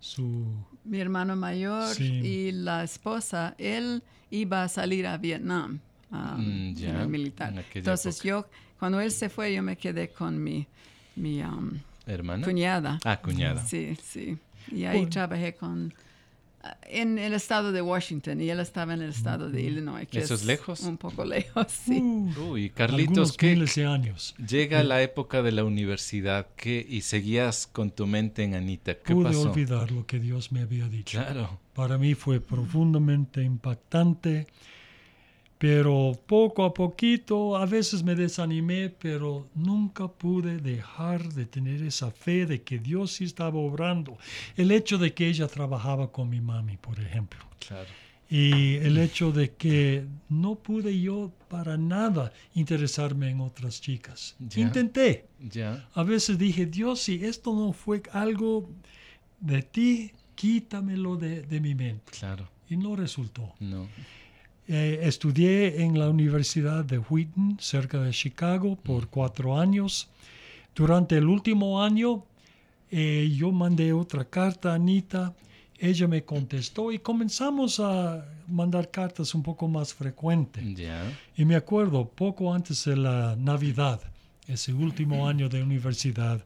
su... 0.00 0.44
Mi 0.84 0.98
hermano 0.98 1.36
mayor 1.36 2.00
y 2.00 2.50
la 2.50 2.82
esposa, 2.82 3.54
él 3.58 4.02
iba 4.32 4.64
a 4.64 4.68
salir 4.68 5.06
a 5.06 5.18
Vietnam, 5.18 5.78
um, 6.10 6.72
mm, 6.74 7.08
militar. 7.08 7.64
Entonces 7.74 8.20
yo, 8.24 8.48
cuando 8.78 9.00
él 9.00 9.10
se 9.10 9.28
fue, 9.28 9.54
yo 9.54 9.62
me 9.62 9.76
quedé 9.76 10.08
con 10.08 10.42
mi, 10.42 10.66
mi 11.16 11.42
um, 11.42 11.72
¿Hermana? 12.06 12.44
cuñada. 12.44 12.98
Ah, 13.04 13.20
cuñada. 13.20 13.64
Sí, 13.66 13.96
sí. 14.02 14.38
Y 14.70 14.84
ahí 14.84 15.06
trabajé 15.06 15.54
con 15.54 15.92
en 16.82 17.18
el 17.18 17.34
estado 17.34 17.72
de 17.72 17.82
Washington 17.82 18.40
y 18.40 18.50
él 18.50 18.60
estaba 18.60 18.94
en 18.94 19.02
el 19.02 19.10
estado 19.10 19.48
de 19.48 19.62
Illinois. 19.62 20.08
¿Eso 20.12 20.34
es 20.34 20.44
lejos? 20.44 20.80
Un 20.80 20.96
poco 20.96 21.24
lejos, 21.24 21.66
sí. 21.68 22.02
Uy, 22.50 22.70
Carlitos, 22.70 23.36
¿qué? 23.36 23.56
años. 23.86 24.34
Llega 24.38 24.82
la 24.82 25.02
época 25.02 25.42
de 25.42 25.52
la 25.52 25.64
universidad 25.64 26.48
¿qué? 26.56 26.84
y 26.88 27.02
seguías 27.02 27.66
con 27.66 27.90
tu 27.90 28.06
mente 28.06 28.42
en 28.42 28.54
Anita. 28.54 28.94
¿Qué 28.94 29.14
Pude 29.14 29.36
olvidar 29.36 29.90
lo 29.90 30.06
que 30.06 30.18
Dios 30.18 30.52
me 30.52 30.62
había 30.62 30.88
dicho. 30.88 31.18
Claro. 31.18 31.60
Para 31.74 31.96
mí 31.98 32.14
fue 32.14 32.40
profundamente 32.40 33.42
impactante 33.42 34.46
pero 35.58 36.12
poco 36.26 36.64
a 36.64 36.72
poquito, 36.72 37.56
a 37.56 37.66
veces 37.66 38.04
me 38.04 38.14
desanimé, 38.14 38.90
pero 38.90 39.48
nunca 39.56 40.06
pude 40.06 40.58
dejar 40.58 41.32
de 41.32 41.46
tener 41.46 41.82
esa 41.82 42.12
fe 42.12 42.46
de 42.46 42.62
que 42.62 42.78
Dios 42.78 43.12
sí 43.12 43.24
estaba 43.24 43.58
obrando. 43.58 44.16
El 44.56 44.70
hecho 44.70 44.98
de 44.98 45.12
que 45.12 45.26
ella 45.26 45.48
trabajaba 45.48 46.12
con 46.12 46.30
mi 46.30 46.40
mami, 46.40 46.76
por 46.76 47.00
ejemplo. 47.00 47.40
Claro. 47.66 47.88
Y 48.30 48.74
el 48.76 48.98
hecho 48.98 49.32
de 49.32 49.54
que 49.54 50.04
no 50.28 50.54
pude 50.56 51.00
yo 51.00 51.32
para 51.48 51.76
nada 51.76 52.32
interesarme 52.54 53.30
en 53.30 53.40
otras 53.40 53.80
chicas. 53.80 54.36
Intenté. 54.54 55.26
Ya. 55.40 55.88
A 55.94 56.02
veces 56.04 56.38
dije, 56.38 56.66
Dios, 56.66 57.00
si 57.00 57.24
esto 57.24 57.54
no 57.54 57.72
fue 57.72 58.02
algo 58.12 58.68
de 59.40 59.62
ti, 59.62 60.12
quítamelo 60.34 61.16
de, 61.16 61.42
de 61.42 61.60
mi 61.60 61.74
mente. 61.74 62.12
Claro. 62.18 62.48
Y 62.68 62.76
no 62.76 62.94
resultó. 62.94 63.54
No. 63.60 63.88
Eh, 64.70 65.00
estudié 65.04 65.82
en 65.82 65.98
la 65.98 66.10
Universidad 66.10 66.84
de 66.84 66.98
Wheaton, 66.98 67.56
cerca 67.58 68.02
de 68.02 68.10
Chicago, 68.10 68.76
por 68.76 69.04
mm. 69.04 69.08
cuatro 69.10 69.58
años. 69.58 70.08
Durante 70.74 71.16
el 71.16 71.26
último 71.26 71.82
año, 71.82 72.26
eh, 72.90 73.32
yo 73.34 73.50
mandé 73.50 73.94
otra 73.94 74.26
carta 74.26 74.72
a 74.72 74.74
Anita. 74.74 75.34
Ella 75.78 76.06
me 76.06 76.22
contestó 76.22 76.92
y 76.92 76.98
comenzamos 76.98 77.80
a 77.80 78.26
mandar 78.46 78.90
cartas 78.90 79.34
un 79.34 79.42
poco 79.42 79.68
más 79.68 79.94
frecuente. 79.94 80.60
Y 81.34 81.44
me 81.46 81.56
acuerdo, 81.56 82.06
poco 82.06 82.52
antes 82.52 82.84
de 82.84 82.96
la 82.96 83.36
Navidad, 83.36 84.02
ese 84.46 84.74
último 84.74 85.26
año 85.26 85.48
de 85.48 85.62
universidad, 85.62 86.44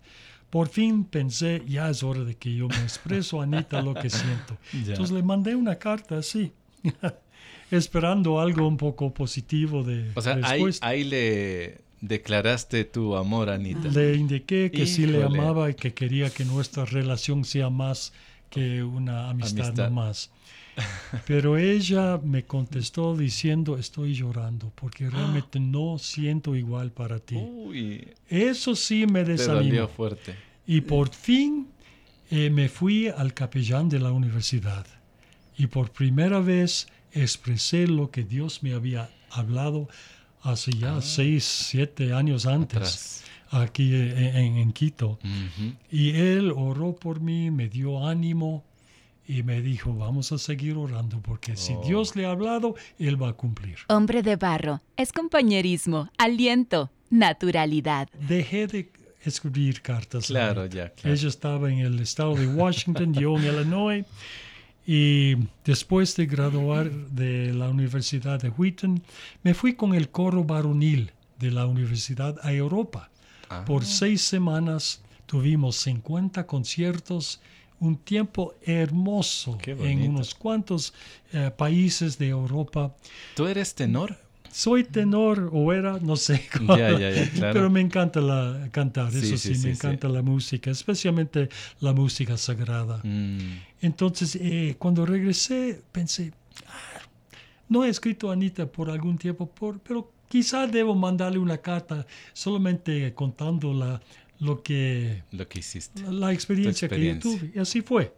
por 0.49 0.69
fin 0.69 1.05
pensé, 1.05 1.64
ya 1.67 1.91
es 1.91 2.05
hora 2.05 2.23
de 2.23 2.37
que 2.37 2.55
yo 2.55 2.69
me 2.69 2.83
expreso 2.83 3.41
a 3.41 3.45
Anita 3.45 3.83
lo 3.83 3.95
que 3.95 4.11
siento. 4.11 4.59
Entonces 4.73 5.11
le 5.11 5.25
mandé 5.25 5.57
una 5.57 5.76
carta 5.76 6.19
así. 6.19 6.52
esperando 7.73 8.41
algo 8.41 8.67
un 8.69 8.76
poco 8.76 9.12
positivo 9.12 9.83
de 9.83 10.12
O 10.14 10.21
sea, 10.21 10.38
ahí, 10.81 11.05
le 11.05 11.81
declaraste 12.00 12.85
tu 12.85 13.17
amor 13.17 13.49
Anita. 13.50 13.88
Le 13.88 14.14
indiqué 14.14 14.71
que 14.71 14.87
sí 14.87 15.07
le 15.07 15.25
amaba 15.25 15.71
y 15.71 15.75
que 15.75 15.95
quería 15.95 16.31
que 16.31 16.45
nuestra 16.45 16.85
relación 16.85 17.45
sea 17.45 17.71
más 17.71 18.12
que 18.50 18.83
una 18.83 19.31
amistad, 19.31 19.91
más. 19.91 20.31
Pero 21.26 21.57
ella 21.57 22.19
me 22.23 22.45
contestó 22.45 23.17
diciendo, 23.17 23.79
estoy 23.79 24.14
llorando 24.14 24.73
porque 24.75 25.09
realmente 25.09 25.61
no 25.61 25.99
siento 25.99 26.55
igual 26.55 26.93
para 26.93 27.19
ti. 27.19 27.38
Eso 28.29 28.75
sí 28.75 29.07
me 29.07 29.25
desanimó. 29.25 29.88
fuerte. 29.88 30.35
Y 30.67 30.83
por 30.83 31.11
fin 31.11 31.68
eh, 32.31 32.51
me 32.51 32.68
fui 32.68 33.09
al 33.09 33.35
capellán 33.35 33.88
de 33.88 34.01
la 34.01 34.12
universidad. 34.12 34.87
Y 35.59 35.66
por 35.66 35.90
primera 35.90 36.40
vez 36.40 36.88
expresé 37.12 37.87
lo 37.87 38.11
que 38.11 38.25
Dios 38.25 38.62
me 38.62 38.75
había 38.75 39.11
hablado 39.31 39.88
hace 40.42 40.72
ya 40.72 40.96
ah. 40.96 41.03
seis, 41.03 41.44
siete 41.44 42.12
años 42.12 42.46
antes, 42.46 43.25
aquí 43.51 43.94
en, 43.94 44.72
Quito. 44.72 45.18
Y 45.90 46.11
Él 46.11 46.53
oró 46.55 46.94
por 46.94 47.20
mí, 47.20 47.51
me 47.51 47.68
dio 47.68 48.07
ánimo 48.07 48.64
y 49.27 49.42
me 49.42 49.62
dijo, 49.62 49.94
vamos 49.94 50.33
a 50.33 50.38
seguir 50.38 50.77
orando 50.77 51.20
porque 51.20 51.57
si 51.57 51.75
oh. 51.75 51.83
Dios 51.85 52.16
le 52.16 52.27
ha 52.27 52.31
hablado, 52.31 52.75
Él 52.98 53.22
va 53.22 53.31
a 53.31 53.33
cumplir. 53.35 53.77
Hombre 53.88 54.22
de 54.22 54.37
barro, 54.37 54.81
es 54.96 55.12
compañerismo, 55.12 56.11
aliento, 56.18 56.90
naturalidad. 57.11 58.09
Dejé 58.29 58.66
de 58.66 58.90
escribir 59.25 59.81
cartas. 59.81 60.27
Claro, 60.27 60.66
ya. 60.66 60.90
Claro. 60.90 61.14
Ella 61.14 61.29
estaba 61.29 61.70
en 61.70 61.79
el 61.79 62.01
estado 62.01 62.35
de 62.35 62.48
Washington, 62.48 63.14
yo 63.14 63.37
en 63.38 63.44
Illinois. 63.55 64.05
Y 64.87 65.37
después 65.64 66.16
de 66.16 66.27
graduar 66.27 66.90
de 66.90 67.53
la 67.55 67.68
Universidad 67.68 68.40
de 68.40 68.51
Wheaton, 68.51 69.03
me 69.42 69.55
fui 69.55 69.75
con 69.75 69.95
el 69.95 70.09
coro 70.11 70.45
varonil 70.45 71.12
de 71.38 71.51
la 71.51 71.66
universidad 71.66 72.37
a 72.42 72.53
Europa. 72.53 73.11
Ah. 73.49 73.64
Por 73.64 73.85
seis 73.85 74.23
semanas 74.23 75.03
tuvimos 75.27 75.77
50 75.77 76.47
conciertos, 76.47 77.40
un 77.79 77.97
tiempo 77.97 78.55
hermoso 78.62 79.59
en 79.66 80.09
unos 80.09 80.35
cuantos 80.35 80.95
eh, 81.33 81.51
países 81.57 82.16
de 82.18 82.29
Europa. 82.29 82.95
¿Tú 83.35 83.47
eres 83.47 83.75
tenor? 83.75 84.16
Soy 84.53 84.85
tenor 84.85 85.49
o 85.53 85.73
era, 85.73 85.99
no 85.99 86.15
sé, 86.15 86.47
pero 87.41 87.71
me 87.71 87.81
encanta 87.81 88.21
la, 88.21 88.69
cantar, 88.71 89.09
eso 89.15 89.37
sí, 89.38 89.55
me 89.65 89.73
encanta 89.73 90.09
la 90.09 90.21
música, 90.21 90.71
especialmente 90.71 91.49
la 91.81 91.95
música 91.95 92.37
sagrada. 92.37 93.01
Mm. 93.03 93.38
Entonces, 93.81 94.37
eh, 94.41 94.77
cuando 94.79 95.07
regresé, 95.07 95.83
pensé, 95.91 96.33
ah, 96.67 97.01
no 97.71 97.85
he 97.85 97.88
escrito 97.88 98.29
a 98.29 98.35
Anita 98.35 98.67
por 98.67 98.91
algún 98.91 99.17
tiempo, 99.17 99.47
por, 99.47 99.81
pero 99.81 100.12
quizá 100.29 100.67
debo 100.67 100.95
mandarle 100.95 101.38
una 101.38 101.57
carta 101.57 102.07
solamente 102.35 103.15
contando 103.15 103.73
la, 103.73 104.03
lo 104.38 104.62
que... 104.62 105.23
Lo 105.33 105.49
que 105.49 105.61
hiciste. 105.61 106.03
La, 106.12 106.31
experiencia, 106.31 106.91
que 106.91 107.03
yo 107.03 107.19
tuve. 107.19 107.53
Y 107.55 107.59
así 107.59 107.81
fue. 107.81 108.15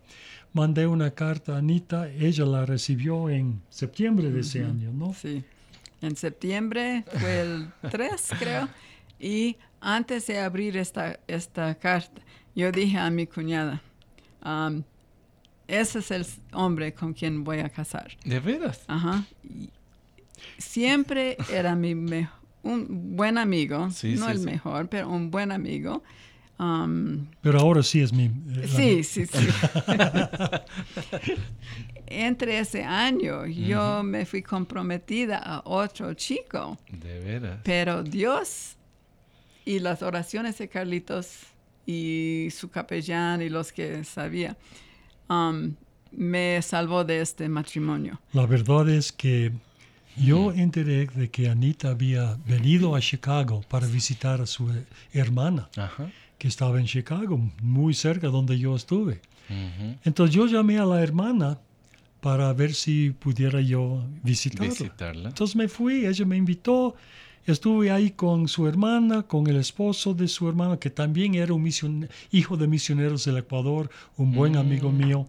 Mandé 0.52 0.86
una 0.88 1.12
carta 1.12 1.54
a 1.54 1.58
Anita, 1.58 2.10
ella 2.10 2.44
la 2.44 2.66
recibió 2.66 3.30
en 3.30 3.62
septiembre 3.68 4.30
de 4.30 4.40
ese 4.40 4.64
año, 4.64 4.92
¿no? 4.92 5.14
Sí 5.14 5.44
en 6.04 6.16
septiembre, 6.16 7.04
fue 7.18 7.40
el 7.40 7.72
3 7.90 8.30
creo, 8.38 8.68
y 9.18 9.56
antes 9.80 10.26
de 10.26 10.40
abrir 10.40 10.76
esta, 10.76 11.18
esta 11.26 11.74
carta, 11.74 12.22
yo 12.54 12.70
dije 12.72 12.98
a 12.98 13.10
mi 13.10 13.26
cuñada, 13.26 13.82
um, 14.44 14.82
ese 15.66 15.98
es 16.00 16.10
el 16.10 16.26
hombre 16.52 16.92
con 16.92 17.14
quien 17.14 17.42
voy 17.42 17.58
a 17.60 17.68
casar. 17.68 18.12
¿De 18.24 18.38
veras? 18.40 18.84
Ajá. 18.86 19.24
siempre 20.58 21.36
era 21.50 21.74
mi 21.74 21.94
un 22.64 23.16
buen 23.16 23.38
amigo, 23.38 23.88
no 24.16 24.28
el 24.30 24.40
mejor, 24.40 24.88
pero 24.88 25.08
un 25.10 25.30
buen 25.30 25.52
amigo. 25.52 26.02
Um, 26.64 27.26
pero 27.42 27.60
ahora 27.60 27.82
sí 27.82 28.00
es 28.00 28.12
mi... 28.12 28.24
Eh, 28.24 28.68
sí, 28.68 29.04
sí, 29.04 29.26
sí, 29.26 29.48
Entre 32.06 32.58
ese 32.58 32.84
año 32.84 33.44
yo 33.46 34.02
me 34.02 34.24
fui 34.24 34.42
comprometida 34.42 35.38
a 35.38 35.62
otro 35.64 36.14
chico. 36.14 36.78
De 36.90 37.20
veras. 37.20 37.58
Pero 37.64 38.02
Dios 38.02 38.76
y 39.66 39.78
las 39.78 40.02
oraciones 40.02 40.56
de 40.56 40.68
Carlitos 40.68 41.40
y 41.86 42.48
su 42.50 42.70
capellán 42.70 43.42
y 43.42 43.50
los 43.50 43.70
que 43.70 44.02
sabía 44.04 44.56
um, 45.28 45.74
me 46.12 46.62
salvó 46.62 47.04
de 47.04 47.20
este 47.20 47.48
matrimonio. 47.48 48.20
La 48.32 48.46
verdad 48.46 48.88
es 48.88 49.12
que 49.12 49.52
yo 50.16 50.52
enteré 50.52 51.06
de 51.06 51.28
que 51.28 51.50
Anita 51.50 51.90
había 51.90 52.38
venido 52.46 52.94
a 52.96 53.00
Chicago 53.00 53.62
para 53.68 53.86
visitar 53.86 54.40
a 54.40 54.46
su 54.46 54.70
hermana. 55.12 55.68
Ajá 55.76 56.08
que 56.38 56.48
estaba 56.48 56.78
en 56.78 56.86
Chicago, 56.86 57.40
muy 57.62 57.94
cerca 57.94 58.28
donde 58.28 58.58
yo 58.58 58.74
estuve. 58.76 59.20
Entonces 60.04 60.34
yo 60.34 60.46
llamé 60.46 60.78
a 60.78 60.86
la 60.86 61.02
hermana 61.02 61.58
para 62.20 62.52
ver 62.54 62.72
si 62.72 63.10
pudiera 63.10 63.60
yo 63.60 64.02
visitarla. 64.22 65.28
Entonces 65.28 65.56
me 65.56 65.68
fui, 65.68 66.06
ella 66.06 66.24
me 66.24 66.36
invitó, 66.36 66.94
estuve 67.44 67.90
ahí 67.90 68.10
con 68.12 68.48
su 68.48 68.66
hermana, 68.66 69.24
con 69.24 69.46
el 69.46 69.56
esposo 69.56 70.14
de 70.14 70.28
su 70.28 70.48
hermana, 70.48 70.78
que 70.78 70.90
también 70.90 71.34
era 71.34 71.52
un 71.52 71.70
hijo 72.30 72.56
de 72.56 72.66
misioneros 72.66 73.26
del 73.26 73.38
Ecuador, 73.38 73.90
un 74.16 74.32
buen 74.32 74.54
mm. 74.54 74.56
amigo 74.56 74.90
mío. 74.90 75.26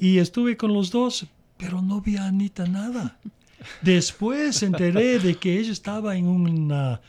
Y 0.00 0.18
estuve 0.18 0.56
con 0.56 0.72
los 0.72 0.90
dos, 0.90 1.26
pero 1.56 1.80
no 1.80 2.00
vi 2.00 2.16
a 2.16 2.26
Anita 2.26 2.66
nada. 2.66 3.18
Después 3.82 4.62
enteré 4.62 5.20
de 5.20 5.36
que 5.36 5.58
ella 5.60 5.72
estaba 5.72 6.16
en 6.16 6.26
una 6.26 7.00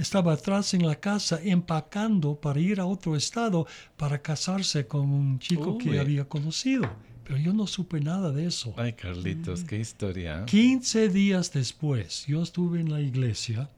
estaba 0.00 0.32
atrás 0.34 0.74
en 0.74 0.86
la 0.86 0.96
casa 0.96 1.40
empacando 1.42 2.34
para 2.40 2.60
ir 2.60 2.80
a 2.80 2.86
otro 2.86 3.16
estado 3.16 3.66
para 3.96 4.20
casarse 4.20 4.86
con 4.86 5.10
un 5.10 5.38
chico 5.38 5.78
que 5.78 5.98
había 5.98 6.24
conocido. 6.28 6.90
Pero 7.24 7.38
yo 7.38 7.52
no 7.52 7.66
supe 7.66 8.00
nada 8.00 8.32
de 8.32 8.46
eso. 8.46 8.72
Ay, 8.78 8.94
Carlitos, 8.94 9.62
qué 9.64 9.78
historia. 9.78 10.44
15 10.46 11.08
días 11.10 11.52
después, 11.52 12.24
yo 12.26 12.42
estuve 12.42 12.80
en 12.80 12.90
la 12.90 13.00
iglesia 13.00 13.68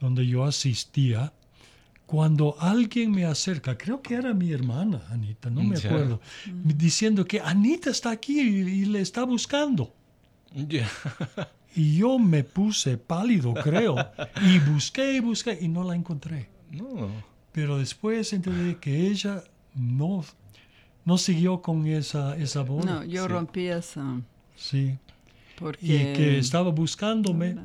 donde 0.00 0.26
yo 0.26 0.44
asistía. 0.44 1.32
Cuando 2.06 2.56
alguien 2.60 3.10
me 3.10 3.24
acerca, 3.26 3.76
creo 3.76 4.00
que 4.00 4.14
era 4.14 4.32
mi 4.32 4.50
hermana, 4.52 5.02
Anita, 5.10 5.50
no 5.50 5.62
me 5.62 5.76
Ya. 5.76 5.88
acuerdo, 5.88 6.20
diciendo 6.64 7.24
que 7.26 7.40
Anita 7.40 7.90
está 7.90 8.10
aquí 8.12 8.40
y, 8.40 8.60
y 8.60 8.84
le 8.86 9.00
está 9.00 9.24
buscando. 9.24 9.92
Ya. 10.54 10.88
Y 11.74 11.98
yo 11.98 12.18
me 12.18 12.44
puse 12.44 12.96
pálido, 12.96 13.54
creo, 13.54 13.96
y 14.42 14.58
busqué 14.58 15.14
y 15.14 15.20
busqué 15.20 15.58
y 15.60 15.68
no 15.68 15.84
la 15.84 15.94
encontré. 15.94 16.48
No. 16.70 17.10
Pero 17.52 17.78
después 17.78 18.32
entendí 18.32 18.74
que 18.76 19.06
ella 19.08 19.42
no, 19.74 20.24
no 21.04 21.18
siguió 21.18 21.60
con 21.62 21.86
esa, 21.86 22.36
esa 22.36 22.62
boda. 22.62 22.84
No, 23.00 23.04
yo 23.04 23.22
Sí. 23.24 23.28
rompí 23.28 23.66
eso 23.66 24.22
Sí. 24.56 24.96
porque... 25.58 25.86
Y 25.86 25.98
que 26.14 26.38
estaba 26.38 26.70
buscándome, 26.70 27.56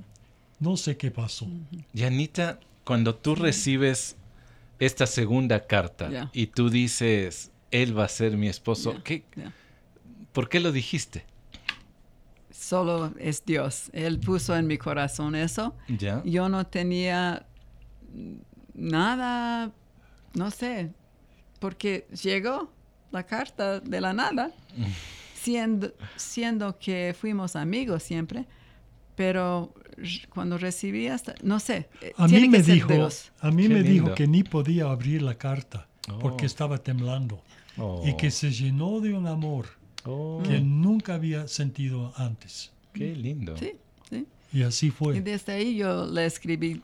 no 0.60 0.78
sé 0.78 0.96
qué 0.98 1.10
pasó. 1.12 1.48
Y 1.94 2.04
Anita, 2.04 2.60
cuando 2.84 3.16
tú 3.16 3.36
recibes 3.36 4.16
esta 4.80 5.08
segunda 5.08 5.66
carta 5.66 6.30
y 6.34 6.48
tú 6.48 6.70
dices, 6.70 7.52
él 7.72 7.98
va 7.98 8.06
a 8.06 8.10
ser 8.10 8.38
mi 8.38 8.48
esposo, 8.48 8.96
¿qué. 9.04 9.24
¿por 10.34 10.50
qué 10.50 10.60
lo 10.60 10.72
dijiste? 10.72 11.26
Solo 12.54 13.12
es 13.20 13.44
Dios. 13.46 13.90
Él 13.94 14.20
puso 14.20 14.56
en 14.56 14.68
mi 14.68 14.78
corazón 14.78 15.36
eso. 15.36 15.76
¿Ya? 15.88 16.22
Yo 16.24 16.48
no 16.50 16.66
tenía 16.68 17.46
nada, 18.74 19.72
no 20.34 20.52
sé, 20.52 20.92
porque 21.60 22.08
llegó 22.22 22.72
la 23.12 23.24
carta 23.24 23.80
de 23.80 24.02
la 24.02 24.14
nada, 24.14 24.52
siendo, 25.36 25.94
siendo 26.16 26.78
que 26.78 27.16
fuimos 27.20 27.56
amigos 27.56 28.04
siempre, 28.04 28.46
pero 29.16 29.74
cuando 30.30 30.58
recibí 30.58 31.08
hasta, 31.08 31.36
no 31.44 31.60
sé, 31.60 31.88
eh, 32.02 32.14
A 32.18 32.28
tiene 32.28 32.48
mí 32.48 32.52
que 32.52 32.58
me 32.60 32.64
ser 32.64 32.74
dijo, 32.76 32.94
Dios. 32.94 33.32
a 33.40 33.52
mí 33.52 33.64
Qué 33.68 33.74
me 33.74 33.84
dijo 33.84 34.14
que 34.16 34.28
ni 34.28 34.44
podía 34.44 34.86
abrir 34.90 35.22
la 35.22 35.36
carta 35.36 35.88
porque 36.20 36.44
Oh. 36.44 36.48
estaba 36.48 36.78
temblando 36.78 37.42
Oh. 37.78 38.04
y 38.06 38.16
que 38.18 38.30
se 38.30 38.52
llenó 38.52 39.00
de 39.02 39.14
un 39.14 39.26
amor 39.28 39.66
Oh, 40.06 40.42
que 40.44 40.60
nunca 40.60 41.16
había 41.16 41.48
sentido 41.48 42.14
antes. 42.18 42.72
qué 42.94 43.16
lindo. 43.16 43.56
Sí, 43.58 43.72
sí. 44.10 44.26
Y 44.52 44.62
así 44.64 44.88
Y 44.88 44.92
fue. 44.92 45.22
desde 45.22 45.54
ahí 45.54 45.76
yo 45.78 46.06
le 46.06 46.26
escribí 46.26 46.82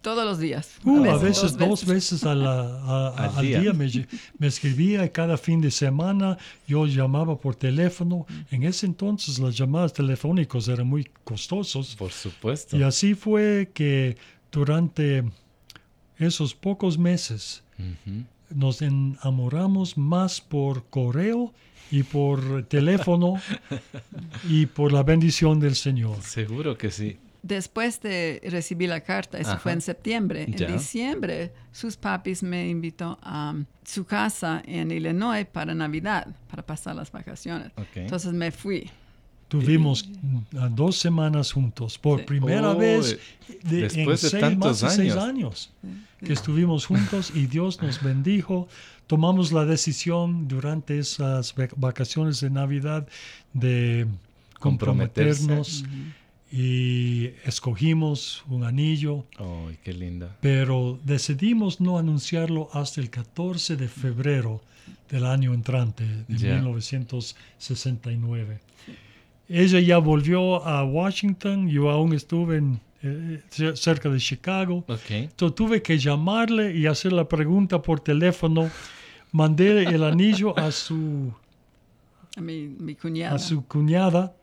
todos 0.00 0.24
los 0.24 0.38
días. 0.38 0.70
Uh, 0.84 1.04
a 1.04 1.18
veces, 1.18 1.58
dos 1.58 1.84
veces 1.84 2.24
a 2.24 2.34
la- 2.34 2.62
a- 2.62 3.08
a- 3.08 3.08
Al 3.28 3.36
al 3.36 3.46
día. 3.46 3.60
día, 3.60 3.72
me, 3.74 3.90
me 4.38 4.46
escribía 4.46 5.04
y 5.04 5.10
cada 5.10 5.36
fin 5.36 5.60
de 5.60 5.70
semana 5.70 6.38
yo 6.66 6.86
llamaba 6.86 7.38
por 7.38 7.54
teléfono. 7.56 8.24
En 8.50 8.62
ese 8.62 8.86
entonces 8.86 9.38
las 9.38 9.54
llamadas 9.58 9.92
telefónicas 9.92 10.66
eran 10.68 10.86
muy 10.86 11.04
costosos. 11.24 11.94
Por 11.96 12.12
supuesto. 12.12 12.76
Y 12.78 12.82
así 12.82 13.12
fue 13.14 13.70
que 13.74 14.16
durante 14.50 15.24
esos 16.18 16.54
pocos 16.54 16.96
meses 16.98 17.62
Ujú. 17.78 18.24
Nos 18.54 18.82
enamoramos 18.82 19.96
más 19.96 20.40
por 20.40 20.84
correo 20.88 21.52
y 21.90 22.02
por 22.02 22.64
teléfono 22.64 23.40
y 24.48 24.66
por 24.66 24.92
la 24.92 25.02
bendición 25.02 25.60
del 25.60 25.74
Señor. 25.74 26.22
Seguro 26.22 26.76
que 26.78 26.90
sí. 26.90 27.18
Después 27.42 28.02
de 28.02 28.40
recibir 28.50 28.90
la 28.90 29.00
carta, 29.00 29.38
eso 29.38 29.56
fue 29.58 29.72
Ajá. 29.72 29.76
en 29.76 29.80
septiembre. 29.80 30.46
Ya. 30.48 30.66
En 30.66 30.74
diciembre, 30.74 31.52
sus 31.72 31.96
papis 31.96 32.42
me 32.42 32.68
invitó 32.68 33.18
a 33.22 33.54
su 33.82 34.04
casa 34.04 34.62
en 34.66 34.90
Illinois 34.90 35.46
para 35.46 35.74
Navidad, 35.74 36.28
para 36.50 36.64
pasar 36.64 36.96
las 36.96 37.10
vacaciones. 37.10 37.72
Ok. 37.76 37.96
Entonces 37.96 38.32
me 38.34 38.50
fui. 38.50 38.90
Tuvimos 39.50 40.08
dos 40.70 40.96
semanas 40.96 41.52
juntos, 41.52 41.98
por 41.98 42.20
Sí. 42.20 42.26
primera 42.26 42.70
Oh, 42.70 42.76
vez 42.78 43.18
de, 43.64 43.82
después 43.82 43.96
en 43.96 44.06
de 44.08 44.16
seis, 44.16 44.40
tantos 44.40 44.82
más 44.82 44.96
de 44.96 45.02
seis 45.02 45.12
años. 45.16 45.24
años 45.24 45.70
que 46.24 46.32
estuvimos 46.32 46.86
juntos 46.86 47.32
y 47.34 47.46
Dios 47.46 47.82
nos 47.82 48.02
bendijo. 48.02 48.68
Tomamos 49.06 49.52
la 49.52 49.64
decisión 49.64 50.46
durante 50.46 50.98
esas 50.98 51.54
vac- 51.56 51.74
vacaciones 51.76 52.40
de 52.40 52.50
Navidad 52.50 53.08
de 53.52 54.06
comprometernos 54.60 55.84
y 56.52 57.30
escogimos 57.44 58.44
un 58.48 58.64
anillo. 58.64 59.24
Ay, 59.38 59.78
qué 59.82 59.92
linda. 59.92 60.36
pero 60.40 60.98
decidimos 61.04 61.80
no 61.80 61.98
anunciarlo 61.98 62.68
hasta 62.72 63.00
el 63.00 63.10
14 63.10 63.76
de 63.76 63.88
febrero 63.88 64.60
del 65.10 65.24
año 65.26 65.54
entrante, 65.54 66.04
de 66.28 66.38
Ya. 66.38 66.54
1969. 66.56 68.60
Ella 69.52 69.80
ya 69.80 69.98
volvió 69.98 70.64
a 70.64 70.84
Washington, 70.84 71.68
yo 71.68 71.90
aún 71.90 72.12
estuve 72.12 72.58
en, 72.58 72.80
eh, 73.02 73.42
cer- 73.50 73.74
cerca 73.74 74.08
de 74.08 74.18
Chicago. 74.20 74.84
Entonces 75.24 75.56
tuve 75.56 75.82
que 75.82 75.98
llamarle 75.98 76.76
y 76.76 76.86
hacer 76.86 77.12
la 77.12 77.28
pregunta 77.28 77.82
por 77.82 77.98
teléfono. 77.98 78.70
Mandé 79.32 79.82
el 79.84 80.04
anillo 80.04 80.56
a 80.58 80.70
su, 80.70 81.32
A 82.36 82.40
mi, 82.40 82.68
mi 82.68 82.94
cuñada. 82.94 83.34
a 83.34 83.38
su 83.40 83.66
cuñada 83.66 84.34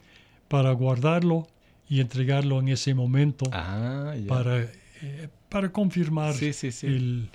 para 0.50 0.72
guardarlo 0.74 1.48
y 1.90 2.02
entregarlo 2.02 2.60
en 2.60 2.68
ese 2.68 2.94
momento 2.94 3.46
Ah, 3.54 4.14
para, 4.28 4.62
eh, 5.02 5.30
para 5.48 5.72
confirmar 5.72 6.34
Sí, 6.34 6.52
sí, 6.52 6.72
sí. 6.74 6.88
El, 6.88 7.30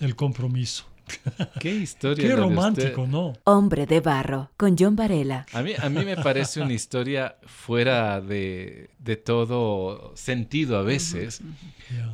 el 0.00 0.14
compromiso. 0.14 0.84
Qué 1.60 1.74
historia. 1.74 2.28
Qué 2.28 2.36
romántico, 2.36 3.02
usted. 3.02 3.12
¿no? 3.12 3.32
Hombre 3.44 3.86
de 3.86 4.00
barro, 4.00 4.50
con 4.56 4.76
John 4.78 4.96
Varela. 4.96 5.46
A 5.52 5.62
mí, 5.62 5.72
a 5.78 5.88
mí 5.88 6.04
me 6.04 6.16
parece 6.16 6.60
una 6.60 6.72
historia 6.72 7.36
fuera 7.46 8.20
de, 8.20 8.90
de 8.98 9.16
todo 9.16 10.12
sentido 10.16 10.78
a 10.78 10.82
veces, 10.82 11.40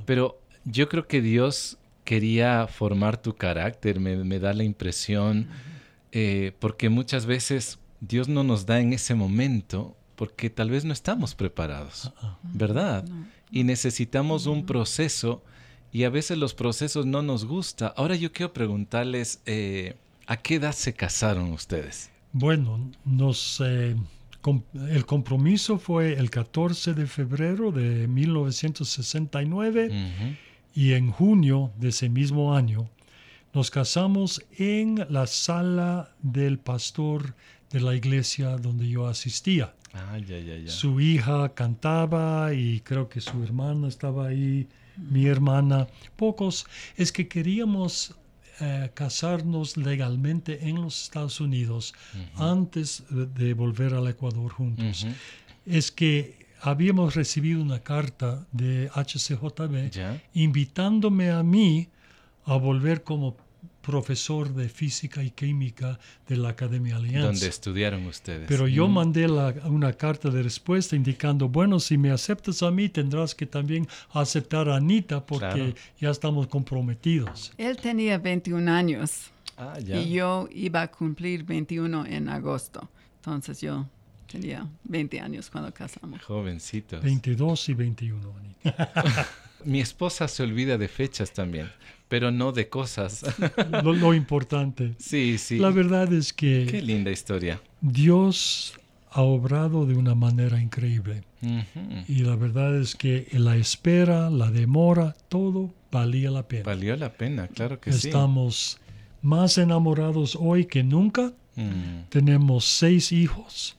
pero 0.06 0.40
yo 0.64 0.88
creo 0.88 1.06
que 1.06 1.20
Dios 1.20 1.78
quería 2.04 2.66
formar 2.66 3.16
tu 3.20 3.34
carácter, 3.34 4.00
me, 4.00 4.16
me 4.16 4.38
da 4.38 4.52
la 4.52 4.64
impresión, 4.64 5.48
eh, 6.12 6.52
porque 6.58 6.88
muchas 6.88 7.26
veces 7.26 7.78
Dios 8.00 8.28
no 8.28 8.44
nos 8.44 8.66
da 8.66 8.80
en 8.80 8.92
ese 8.92 9.14
momento 9.14 9.96
porque 10.16 10.50
tal 10.50 10.70
vez 10.70 10.84
no 10.84 10.92
estamos 10.92 11.34
preparados, 11.34 12.12
Ah, 12.20 12.38
¿verdad? 12.42 13.04
Y 13.50 13.64
necesitamos 13.64 14.46
un 14.46 14.66
proceso 14.66 15.42
y 15.92 16.04
a 16.04 16.10
veces 16.10 16.38
los 16.38 16.54
procesos 16.54 17.04
no 17.06 17.22
nos 17.22 17.44
gusta. 17.44 17.88
Ahora 17.96 18.16
yo 18.16 18.32
quiero 18.32 18.52
preguntarles, 18.52 19.40
eh, 19.46 19.94
¿a 20.26 20.36
qué 20.38 20.54
edad 20.56 20.72
se 20.72 20.94
casaron 20.94 21.52
ustedes? 21.52 22.10
Bueno, 22.32 22.90
nos, 23.04 23.60
eh, 23.64 23.94
com- 24.40 24.62
el 24.88 25.04
compromiso 25.04 25.78
fue 25.78 26.14
el 26.14 26.30
14 26.30 26.94
de 26.94 27.06
febrero 27.06 27.70
de 27.72 28.08
1969 28.08 29.86
Ujú. 29.88 30.34
y 30.74 30.92
en 30.94 31.10
junio 31.10 31.72
de 31.78 31.88
ese 31.88 32.08
mismo 32.08 32.54
año 32.54 32.88
nos 33.54 33.70
casamos 33.70 34.42
en 34.58 35.06
la 35.10 35.26
sala 35.26 36.10
del 36.22 36.58
pastor 36.58 37.34
de 37.70 37.80
la 37.80 37.94
iglesia 37.94 38.56
donde 38.56 38.88
yo 38.88 39.06
asistía. 39.06 39.74
Ah, 39.92 40.16
ya, 40.18 40.38
ya, 40.38 40.56
ya. 40.56 40.70
Su 40.70 41.00
hija 41.00 41.50
cantaba 41.50 42.54
y 42.54 42.80
creo 42.80 43.10
que 43.10 43.20
su 43.20 43.42
hermana 43.42 43.88
estaba 43.88 44.28
ahí, 44.28 44.66
mi 44.96 45.26
hermana. 45.26 45.88
Pocos. 46.16 46.66
Es 46.96 47.12
que 47.12 47.28
queríamos 47.28 48.14
eh, 48.60 48.90
casarnos 48.94 49.76
legalmente 49.76 50.68
en 50.68 50.80
los 50.82 51.02
Estados 51.04 51.40
Unidos 51.40 51.94
antes 52.36 53.02
de- 53.10 53.54
volver 53.54 53.94
al 53.94 54.06
Ecuador 54.08 54.52
juntos. 54.52 55.06
Es 55.66 55.90
que 55.90 56.46
habíamos 56.60 57.14
recibido 57.14 57.60
una 57.62 57.80
carta 57.80 58.46
de 58.52 58.88
HCJB 58.94 59.90
invitándome 60.34 61.30
a 61.30 61.42
mí 61.42 61.88
a 62.44 62.56
volver 62.56 63.02
como 63.02 63.36
profesor 63.82 64.54
de 64.54 64.68
física 64.68 65.22
y 65.22 65.30
química 65.30 65.98
de 66.28 66.36
la 66.36 66.50
Academia 66.50 66.96
Alianza. 66.96 67.26
Donde 67.26 67.46
estudiaron 67.48 68.06
ustedes. 68.06 68.46
Pero 68.48 68.66
yo 68.68 68.88
Mm. 68.88 68.92
mandé 68.92 69.28
la- 69.28 69.54
una 69.66 69.92
carta 69.92 70.30
de 70.30 70.42
respuesta 70.42 70.96
indicando, 70.96 71.48
bueno, 71.48 71.78
si 71.80 71.98
me 71.98 72.10
aceptas 72.10 72.62
a 72.62 72.70
mí, 72.70 72.88
tendrás 72.88 73.34
que 73.34 73.44
también 73.46 73.86
aceptar 74.12 74.68
a 74.68 74.76
Anita 74.76 75.26
porque 75.26 75.46
Claro. 75.46 75.74
ya 76.00 76.10
estamos 76.10 76.46
comprometidos. 76.46 77.52
Él 77.58 77.76
tenía 77.76 78.18
21 78.18 78.68
años 78.68 79.30
Ah, 79.56 79.78
ya. 79.78 80.00
y 80.00 80.12
yo 80.12 80.48
iba 80.52 80.82
a 80.82 80.90
cumplir 80.90 81.44
21 81.44 82.06
en 82.06 82.28
agosto. 82.28 82.88
Entonces 83.16 83.60
yo 83.60 83.86
tenía 84.30 84.66
20 84.84 85.20
años 85.20 85.50
cuando 85.50 85.72
casamos. 85.74 86.22
Jovencitos. 86.22 87.02
22 87.02 87.68
y 87.68 87.74
21, 87.74 88.32
Anita. 88.38 88.92
Mi 89.64 89.80
esposa 89.80 90.28
se 90.28 90.42
olvida 90.42 90.78
de 90.78 90.88
fechas 90.88 91.32
también, 91.32 91.70
pero 92.08 92.30
no 92.30 92.52
de 92.52 92.68
cosas. 92.68 93.24
lo, 93.82 93.92
lo 93.92 94.14
importante. 94.14 94.94
sí, 94.98 95.38
sí. 95.38 95.58
La 95.58 95.70
verdad 95.70 96.12
es 96.12 96.32
Qué 96.32 96.66
que 96.70 96.82
linda 96.82 97.10
historia. 97.10 97.60
Dios 97.80 98.74
ha 99.10 99.22
obrado 99.22 99.86
de 99.86 99.94
una 99.94 100.14
manera 100.14 100.60
increíble. 100.60 101.24
Y 102.06 102.22
la 102.22 102.36
verdad 102.36 102.78
es 102.78 102.94
que 102.94 103.26
la 103.32 103.56
espera, 103.56 104.30
la 104.30 104.50
demora, 104.50 105.16
todo 105.28 105.74
valía 105.90 106.30
la 106.30 106.46
pena. 106.46 106.62
Valió 106.64 106.96
la 106.96 107.12
pena, 107.12 107.48
claro 107.48 107.80
que 107.80 107.90
Estamos 107.90 108.80
más 109.22 109.58
enamorados 109.58 110.38
hoy 110.40 110.66
que 110.66 110.84
nunca. 110.84 111.32
Mm. 111.56 112.08
Tenemos 112.10 112.64
seis 112.64 113.10
hijos 113.12 113.76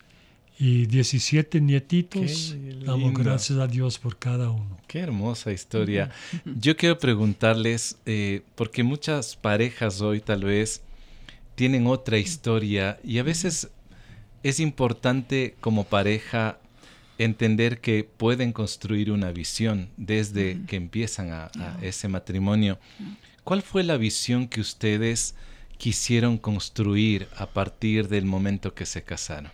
y 0.64 0.86
17 0.86 1.60
nietitos. 1.60 2.56
Damos 2.86 3.14
gracias 3.14 3.60
a 3.60 3.68
Dios 3.68 4.00
por 4.00 4.18
cada 4.18 4.50
uno. 4.50 4.78
Qué 4.88 5.00
hermosa 5.00 5.52
historia. 5.52 6.10
Yo 6.46 6.78
quiero 6.78 6.98
preguntarles, 6.98 7.98
eh, 8.06 8.44
porque 8.56 8.82
muchas 8.82 9.36
parejas 9.36 10.00
hoy 10.00 10.22
tal 10.22 10.46
vez 10.46 10.82
tienen 11.56 11.86
otra 11.86 12.18
historia 12.18 12.98
y 13.04 13.18
a 13.18 13.24
veces 13.24 13.72
es 14.42 14.62
importante 14.62 15.58
como 15.60 15.84
pareja 15.84 16.60
entender 17.18 17.82
que 17.82 18.06
pueden 18.06 18.54
construir 18.54 19.12
una 19.12 19.34
visión 19.34 19.90
desde 19.98 20.62
que 20.66 20.78
empiezan 20.78 21.32
a, 21.32 21.52
ese 21.82 22.08
matrimonio. 22.08 22.80
¿Cuál 23.44 23.64
fue 23.64 23.84
la 23.84 23.98
visión 23.98 24.48
que 24.48 24.62
ustedes 24.62 25.36
quisieron 25.78 26.38
construir 26.38 27.28
a 27.36 27.48
partir 27.48 28.08
del 28.08 28.24
momento 28.24 28.74
que 28.74 28.86
se 28.86 29.04
casaron? 29.04 29.52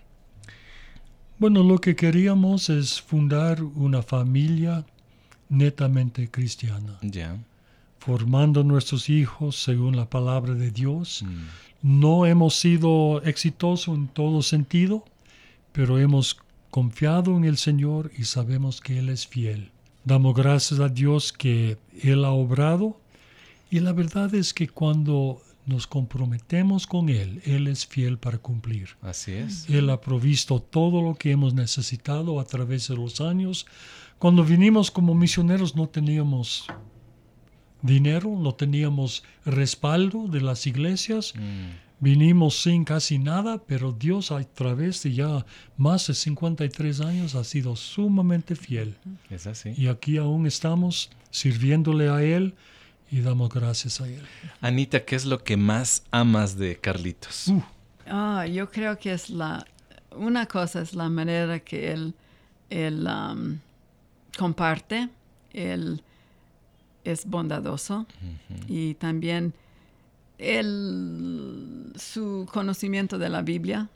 Bueno, 1.39 1.63
lo 1.63 1.79
que 1.79 1.95
queríamos 1.95 2.69
es 2.69 3.01
fundar 3.01 3.63
una 3.63 4.03
familia 4.03 4.85
netamente 5.47 6.29
cristiana. 6.29 6.99
Ya. 7.01 7.37
Formando 7.99 8.61
nuestros 8.65 9.09
hijos 9.09 9.55
según 9.55 9.95
la 9.95 10.09
palabra 10.09 10.53
de 10.53 10.69
Dios. 10.69 11.23
Mm. 11.23 11.99
No 12.01 12.25
hemos 12.25 12.55
sido 12.55 13.21
exitosos 13.23 13.95
en 13.95 14.09
todo 14.09 14.41
sentido, 14.41 15.05
pero 15.71 15.97
hemos 15.97 16.37
confiado 16.71 17.37
en 17.37 17.45
el 17.45 17.55
Señor 17.55 18.11
y 18.17 18.25
sabemos 18.25 18.81
que 18.81 18.99
Él 18.99 19.07
es 19.07 19.25
fiel. 19.25 19.71
Damos 20.03 20.35
gracias 20.35 20.81
a 20.81 20.89
Dios 20.89 21.31
que 21.31 21.77
Él 22.03 22.25
ha 22.25 22.31
obrado 22.31 22.99
y 23.71 23.79
la 23.79 23.93
verdad 23.93 24.35
es 24.35 24.53
que 24.53 24.67
cuando 24.67 25.41
nos 25.65 25.87
comprometemos 25.87 26.87
con 26.87 27.09
Él, 27.09 27.41
Él 27.45 27.67
es 27.67 27.85
fiel 27.85 28.17
para 28.17 28.37
cumplir. 28.37 28.89
Así 29.01 29.33
es. 29.33 29.69
Él 29.69 29.89
ha 29.89 30.01
provisto 30.01 30.59
todo 30.59 31.01
lo 31.01 31.15
que 31.15 31.31
hemos 31.31 31.53
necesitado 31.53 32.39
a 32.39 32.45
través 32.45 32.87
de 32.87 32.95
los 32.95 33.21
años. 33.21 33.65
Cuando 34.17 34.43
vinimos 34.43 34.91
como 34.91 35.13
misioneros 35.13 35.75
no 35.75 35.87
teníamos 35.87 36.65
dinero, 37.81 38.35
no 38.37 38.53
teníamos 38.53 39.23
respaldo 39.45 40.27
de 40.27 40.41
las 40.41 40.67
iglesias. 40.67 41.33
Mm. 41.35 41.89
Vinimos 42.01 42.61
sin 42.61 42.85
casi 42.85 43.19
nada, 43.19 43.61
pero 43.65 43.91
Dios 43.91 44.31
a 44.31 44.41
través 44.43 45.03
de 45.03 45.13
ya 45.13 45.45
más 45.77 46.07
de 46.07 46.13
53 46.13 47.01
años 47.01 47.35
ha 47.35 47.43
sido 47.43 47.75
sumamente 47.75 48.55
fiel. 48.55 48.95
Es 49.29 49.47
así. 49.47 49.73
Y 49.75 49.87
aquí 49.87 50.17
aún 50.17 50.47
estamos 50.47 51.09
sirviéndole 51.29 52.09
a 52.09 52.23
Él 52.23 52.55
y 53.11 53.21
damos 53.21 53.49
gracias 53.49 54.01
a 54.01 54.07
Él. 54.07 54.23
Anita, 54.61 55.03
¿qué 55.05 55.15
es 55.15 55.25
lo 55.25 55.43
que 55.43 55.57
más 55.57 56.03
amas 56.11 56.57
de 56.57 56.77
Carlitos? 56.77 57.47
Uh. 57.47 57.63
Ah, 58.07 58.45
yo 58.47 58.69
creo 58.69 58.97
que 58.97 59.13
es 59.13 59.29
la... 59.29 59.65
Una 60.11 60.47
cosa 60.47 60.81
es 60.81 60.93
la 60.93 61.09
manera 61.09 61.59
que 61.59 61.91
Él, 61.91 62.13
él 62.69 63.07
um, 63.07 63.59
comparte, 64.37 65.09
Él 65.53 66.01
es 67.03 67.25
bondadoso 67.25 68.05
y 68.67 68.93
también 68.95 69.53
el, 70.37 71.93
su 71.95 72.47
conocimiento 72.51 73.17
de 73.17 73.29
la 73.29 73.41
Biblia 73.41 73.89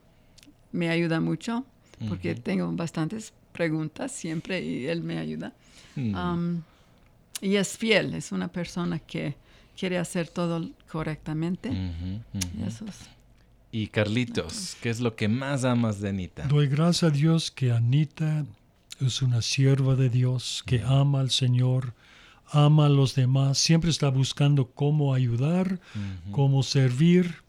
me 0.71 0.89
ayuda 0.89 1.19
mucho 1.19 1.65
porque 2.07 2.35
tengo 2.35 2.71
bastantes 2.73 3.33
preguntas 3.53 4.11
siempre 4.11 4.61
y 4.61 4.87
él 4.87 5.03
me 5.03 5.19
ayuda. 5.19 5.53
Mm. 5.95 6.15
Um, 6.15 6.61
y 7.43 7.57
es 7.57 7.77
fiel, 7.77 8.13
es 8.13 8.31
una 8.31 8.47
persona 8.47 8.99
que 8.99 9.35
quiere 9.77 9.97
hacer 9.97 10.29
todo 10.29 10.69
correctamente. 10.89 11.69
Y, 13.71 13.87
Carlitos, 13.87 14.77
¿qué 14.81 14.89
es 14.89 15.01
lo 15.01 15.15
que 15.15 15.27
más 15.27 15.65
amas 15.65 15.99
de 15.99 16.09
Anita? 16.09 16.47
Doy 16.47 16.67
gracias 16.67 17.11
a 17.11 17.13
Dios 17.13 17.51
que 17.51 17.71
Anita 17.71 18.45
es 19.01 19.21
una 19.21 19.41
sierva 19.41 19.95
de 19.95 20.09
Dios, 20.09 20.63
que 20.65 20.81
ama 20.83 21.19
al 21.19 21.31
Señor, 21.31 21.93
ama 22.49 22.85
a 22.85 22.89
los 22.89 23.13
demás, 23.13 23.57
siempre 23.57 23.89
está 23.89 24.09
buscando 24.09 24.71
cómo 24.71 25.13
ayudar, 25.13 25.81
cómo 26.31 26.63
servir. 26.63 27.43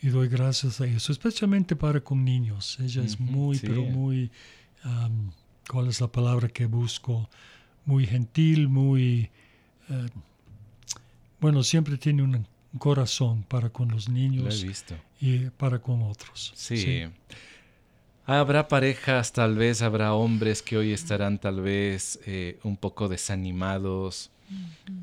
Y 0.00 0.08
doy 0.08 0.28
gracias 0.28 0.82
a 0.82 0.86
eso, 0.86 1.12
especialmente 1.12 1.74
para 1.74 1.98
con 1.98 2.24
niños. 2.24 2.78
Ella 2.78 3.02
es 3.02 3.18
muy, 3.18 3.58
pero 3.58 3.82
muy, 3.82 4.30
¿cuál 5.68 5.88
es 5.88 6.00
la 6.00 6.08
palabra 6.08 6.48
que 6.48 6.66
busco? 6.66 7.28
Muy 7.84 8.06
gentil, 8.06 8.68
muy... 8.68 9.30
Eh, 9.90 10.08
bueno, 11.40 11.62
siempre 11.62 11.98
tiene 11.98 12.22
un 12.22 12.46
corazón 12.78 13.42
para 13.44 13.70
con 13.70 13.88
los 13.88 14.08
niños 14.08 14.64
y 15.20 15.50
para 15.50 15.78
con 15.80 16.02
otros. 16.02 16.52
sí. 16.56 17.04
Habrá 18.26 18.68
parejas, 18.68 19.32
tal 19.34 19.54
vez 19.54 19.82
habrá 19.82 20.14
hombres 20.14 20.62
que 20.62 20.78
hoy 20.78 20.92
estarán 20.92 21.38
tal 21.38 21.60
vez 21.60 22.18
eh, 22.24 22.58
un 22.62 22.78
poco 22.78 23.08
desanimados. 23.08 24.30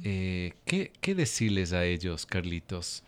Eh, 0.04 0.54
¿qué, 0.66 1.16
decirles 1.16 1.72
a 1.72 1.86
ellos, 1.86 2.26
Carlitos? 2.26 3.04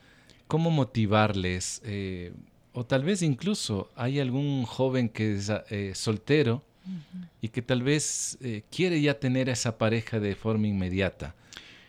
¿Cómo 0.47 0.69
motivarles? 0.69 1.81
Eh, 1.83 2.31
o 2.73 2.85
tal 2.85 3.03
vez 3.03 3.23
incluso 3.23 3.91
hay 3.95 4.19
algún 4.19 4.65
joven 4.65 5.09
que 5.09 5.33
es 5.33 5.97
soltero 5.97 6.63
y 7.41 7.49
que 7.49 7.61
tal 7.61 7.83
vez 7.83 8.37
quiere 8.69 9.01
ya 9.01 9.19
tener 9.19 9.49
a 9.49 9.53
esa 9.53 9.77
pareja 9.77 10.19
de 10.19 10.35
forma 10.35 10.67
inmediata. 10.67 11.35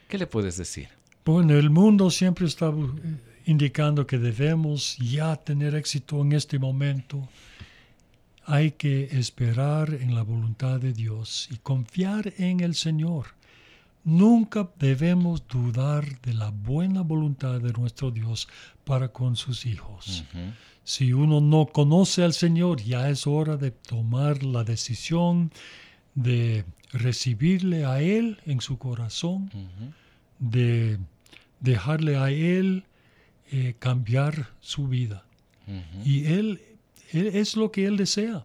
¿Qué 0.08 0.18
le 0.18 0.26
puedes 0.26 0.56
decir? 0.56 0.88
Bueno, 1.24 1.54
el 1.54 1.70
mundo 1.70 2.10
siempre 2.10 2.46
está 2.46 2.72
indicando 3.46 4.06
que 4.06 4.18
debemos 4.18 4.96
ya 4.98 5.36
tener 5.36 5.74
éxito 5.74 6.20
en 6.20 6.32
este 6.32 6.58
momento 6.58 7.28
hay 8.46 8.72
que 8.72 9.04
esperar 9.18 9.94
en 9.94 10.14
la 10.14 10.22
voluntad 10.22 10.78
de 10.78 10.92
Dios 10.92 11.48
y 11.50 11.56
confiar 11.56 12.34
en 12.36 12.60
el 12.60 12.74
Señor. 12.74 13.28
Nunca 14.04 14.68
debemos 14.78 15.48
dudar 15.48 16.20
de 16.20 16.34
la 16.34 16.50
buena 16.50 17.00
voluntad 17.00 17.58
de 17.60 17.72
nuestro 17.72 18.10
Dios 18.10 18.48
para 18.84 19.08
con 19.08 19.36
sus 19.36 19.64
hijos. 19.64 20.24
Si 20.84 21.12
uno 21.12 21.40
no 21.40 21.66
conoce 21.66 22.22
al 22.22 22.34
Señor, 22.34 22.82
ya 22.82 23.08
es 23.08 23.26
hora 23.26 23.56
de 23.56 23.70
tomar 23.70 24.42
la 24.42 24.64
decisión 24.64 25.50
de 26.14 26.64
recibirle 26.92 27.86
a 27.86 28.00
Él 28.00 28.38
en 28.44 28.60
su 28.60 28.78
corazón, 28.78 29.50
de 30.38 30.98
dejarle 31.60 32.16
a 32.16 32.30
Él 32.30 32.84
eh, 33.50 33.74
cambiar 33.78 34.50
su 34.60 34.86
vida. 34.88 35.24
Y 36.04 36.26
Él 36.26 36.60
es 37.12 37.56
lo 37.56 37.72
que 37.72 37.86
Él 37.86 37.96
desea. 37.96 38.44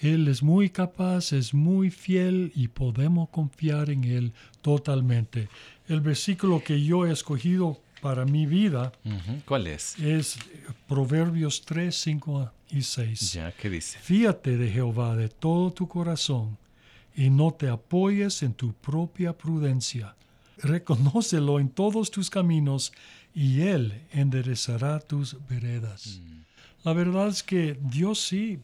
Él 0.00 0.26
es 0.26 0.42
muy 0.42 0.68
capaz, 0.68 1.32
es 1.32 1.54
muy 1.54 1.90
fiel 1.90 2.50
y 2.56 2.66
podemos 2.66 3.28
confiar 3.28 3.88
en 3.88 4.02
Él 4.02 4.32
totalmente. 4.60 5.48
El 5.86 6.00
versículo 6.00 6.64
que 6.64 6.82
yo 6.82 7.06
he 7.06 7.12
escogido 7.12 7.80
para 8.02 8.24
mi 8.24 8.46
vida, 8.46 8.92
¿cuál 9.46 9.68
es? 9.68 9.96
Es 10.00 10.36
Proverbios 10.88 11.62
3, 11.64 11.94
5 11.94 12.52
y 12.70 12.82
6. 12.82 13.32
Ya, 13.32 13.52
¿qué 13.52 13.70
dice? 13.70 13.96
Fíate 14.00 14.56
de 14.56 14.68
Jehová 14.68 15.14
de 15.14 15.28
todo 15.28 15.72
tu 15.72 15.86
corazón 15.86 16.58
y 17.14 17.30
no 17.30 17.52
te 17.52 17.68
apoyes 17.68 18.42
en 18.42 18.54
tu 18.54 18.72
propia 18.72 19.32
prudencia. 19.38 20.16
Reconócelo 20.58 21.60
en 21.60 21.68
todos 21.68 22.10
tus 22.10 22.28
caminos 22.28 22.92
y 23.32 23.60
Él 23.60 24.02
enderezará 24.10 24.98
tus 24.98 25.36
veredas. 25.48 26.20
Mm. 26.20 26.42
La 26.82 26.94
verdad 26.94 27.28
es 27.28 27.44
que 27.44 27.78
Dios 27.80 28.18
sí 28.20 28.58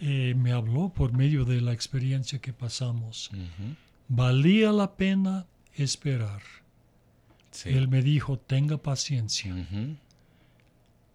eh, 0.00 0.34
me 0.36 0.50
habló 0.50 0.88
por 0.88 1.12
medio 1.12 1.44
de 1.44 1.60
la 1.60 1.72
experiencia 1.72 2.40
que 2.40 2.52
pasamos. 2.52 3.30
Valía 4.08 4.72
la 4.72 4.96
pena 4.96 5.46
esperar. 5.74 6.42
Él 7.64 7.88
me 7.88 8.02
dijo, 8.02 8.38
tenga 8.38 8.78
paciencia. 8.78 9.54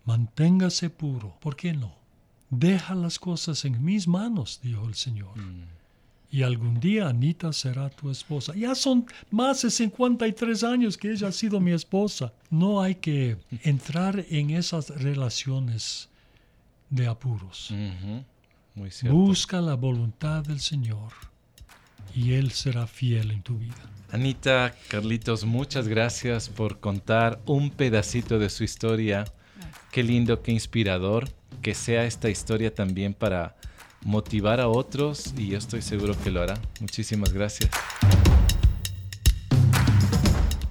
Manténgase 0.05 0.89
puro. 0.89 1.37
¿Por 1.39 1.55
qué 1.55 1.73
no? 1.73 1.95
Deja 2.49 2.93
las 2.95 3.19
cosas 3.19 3.65
en 3.65 3.83
mis 3.83 4.07
manos, 4.07 4.59
dijo 4.61 4.87
el 4.87 4.95
Señor. 4.95 5.37
Mm. 5.37 5.63
Y 6.29 6.41
algún 6.41 6.79
día 6.79 7.09
Anita 7.09 7.53
será 7.53 7.89
tu 7.89 8.09
esposa. 8.09 8.53
Ya 8.55 8.73
son 8.75 9.05
más 9.29 9.61
de 9.61 9.69
53 9.69 10.63
años 10.63 10.97
que 10.97 11.11
ella 11.11 11.27
ha 11.27 11.31
sido 11.31 11.59
mi 11.59 11.71
esposa. 11.71 12.33
No 12.49 12.81
hay 12.81 12.95
que 12.95 13.37
entrar 13.63 14.25
en 14.29 14.49
esas 14.49 14.89
relaciones 14.89 16.09
de 16.89 17.07
apuros. 17.07 17.73
Busca 19.03 19.61
la 19.61 19.75
voluntad 19.75 20.43
del 20.43 20.59
Señor 20.59 21.32
y 22.15 22.33
Él 22.33 22.51
será 22.51 22.87
fiel 22.87 23.31
en 23.31 23.41
tu 23.41 23.57
vida. 23.57 23.75
Anita, 24.11 24.75
Carlitos, 24.89 25.43
muchas 25.43 25.87
gracias 25.87 26.47
por 26.49 26.79
contar 26.79 27.41
un 27.45 27.71
pedacito 27.71 28.37
de 28.37 28.49
su 28.49 28.63
historia. 28.63 29.25
Qué 29.91 30.03
lindo, 30.03 30.41
qué 30.43 30.51
inspirador. 30.51 31.29
Que 31.61 31.73
sea 31.73 32.05
esta 32.05 32.29
historia 32.29 32.73
también 32.73 33.13
para 33.13 33.55
motivar 34.01 34.59
a 34.59 34.67
otros 34.67 35.33
y 35.37 35.47
yo 35.47 35.57
estoy 35.57 35.81
seguro 35.81 36.15
que 36.23 36.29
lo 36.29 36.41
hará. 36.41 36.59
Muchísimas 36.79 37.33
gracias. 37.33 37.71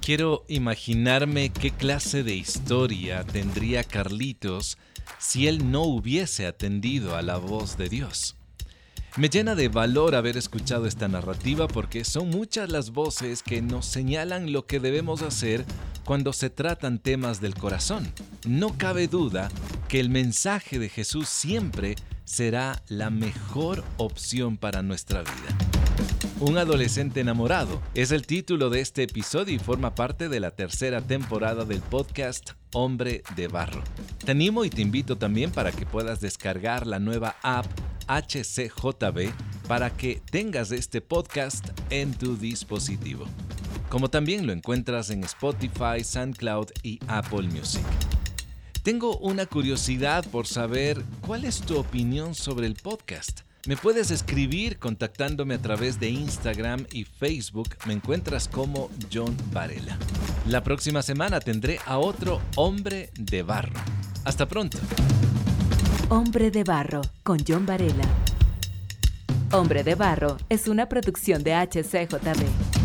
Quiero 0.01 0.45
imaginarme 0.47 1.49
qué 1.49 1.71
clase 1.71 2.23
de 2.23 2.35
historia 2.35 3.23
tendría 3.23 3.83
Carlitos 3.83 4.77
si 5.17 5.47
él 5.47 5.71
no 5.71 5.83
hubiese 5.83 6.45
atendido 6.45 7.15
a 7.15 7.21
la 7.21 7.37
voz 7.37 7.77
de 7.77 7.89
Dios. 7.89 8.35
Me 9.15 9.29
llena 9.29 9.53
de 9.53 9.67
valor 9.67 10.15
haber 10.15 10.37
escuchado 10.37 10.87
esta 10.87 11.07
narrativa 11.07 11.67
porque 11.67 12.03
son 12.03 12.31
muchas 12.31 12.71
las 12.71 12.89
voces 12.89 13.43
que 13.43 13.61
nos 13.61 13.85
señalan 13.85 14.51
lo 14.51 14.65
que 14.65 14.79
debemos 14.79 15.21
hacer 15.21 15.65
cuando 16.03 16.33
se 16.33 16.49
tratan 16.49 16.97
temas 16.97 17.39
del 17.39 17.53
corazón. 17.53 18.11
No 18.47 18.75
cabe 18.75 19.07
duda 19.07 19.51
que 19.87 19.99
el 19.99 20.09
mensaje 20.09 20.79
de 20.79 20.89
Jesús 20.89 21.29
siempre 21.29 21.95
será 22.25 22.81
la 22.87 23.11
mejor 23.11 23.83
opción 23.97 24.57
para 24.57 24.81
nuestra 24.81 25.21
vida. 25.21 25.62
Un 26.45 26.57
adolescente 26.57 27.21
enamorado 27.21 27.81
es 27.95 28.11
el 28.11 28.27
título 28.27 28.69
de 28.69 28.81
este 28.81 29.03
episodio 29.03 29.55
y 29.55 29.59
forma 29.59 29.95
parte 29.95 30.27
de 30.27 30.41
la 30.41 30.51
tercera 30.51 30.99
temporada 30.99 31.63
del 31.63 31.79
podcast 31.79 32.51
Hombre 32.73 33.23
de 33.37 33.47
Barro. 33.47 33.81
Te 34.25 34.31
animo 34.31 34.65
y 34.65 34.69
te 34.69 34.81
invito 34.81 35.17
también 35.17 35.51
para 35.51 35.71
que 35.71 35.85
puedas 35.85 36.19
descargar 36.19 36.85
la 36.85 36.99
nueva 36.99 37.37
app 37.43 37.65
HCJB 38.09 39.31
para 39.69 39.95
que 39.95 40.21
tengas 40.31 40.73
este 40.73 40.99
podcast 40.99 41.65
en 41.89 42.13
tu 42.13 42.35
dispositivo. 42.35 43.23
Como 43.87 44.09
también 44.09 44.45
lo 44.45 44.51
encuentras 44.51 45.11
en 45.11 45.23
Spotify, 45.23 46.03
SoundCloud 46.03 46.71
y 46.83 46.99
Apple 47.07 47.43
Music. 47.43 47.85
Tengo 48.83 49.15
una 49.19 49.45
curiosidad 49.45 50.25
por 50.29 50.45
saber 50.45 51.05
cuál 51.21 51.45
es 51.45 51.61
tu 51.61 51.77
opinión 51.77 52.35
sobre 52.35 52.67
el 52.67 52.73
podcast. 52.73 53.43
Me 53.65 53.77
puedes 53.77 54.11
escribir 54.11 54.77
contactándome 54.77 55.53
a 55.53 55.57
través 55.57 55.97
de 55.97 56.09
Instagram 56.09 56.85
y 56.91 57.05
Facebook. 57.05 57.69
Me 57.87 57.93
encuentras 57.93 58.49
como 58.49 58.89
John 59.11 59.37
Varela. 59.53 59.97
La 60.49 60.61
próxima 60.65 61.01
semana 61.01 61.39
tendré 61.39 61.79
a 61.85 61.97
otro 61.97 62.41
hombre 62.57 63.09
de 63.17 63.41
barro. 63.41 63.79
Hasta 64.25 64.49
pronto. 64.49 64.79
Hombre 66.09 66.51
de 66.51 66.65
barro 66.65 67.03
con 67.23 67.37
John 67.47 67.65
Varela. 67.65 68.03
Hombre 69.53 69.85
de 69.85 69.95
barro 69.95 70.35
es 70.49 70.67
una 70.67 70.89
producción 70.89 71.41
de 71.41 71.53
HCJB. 71.53 72.82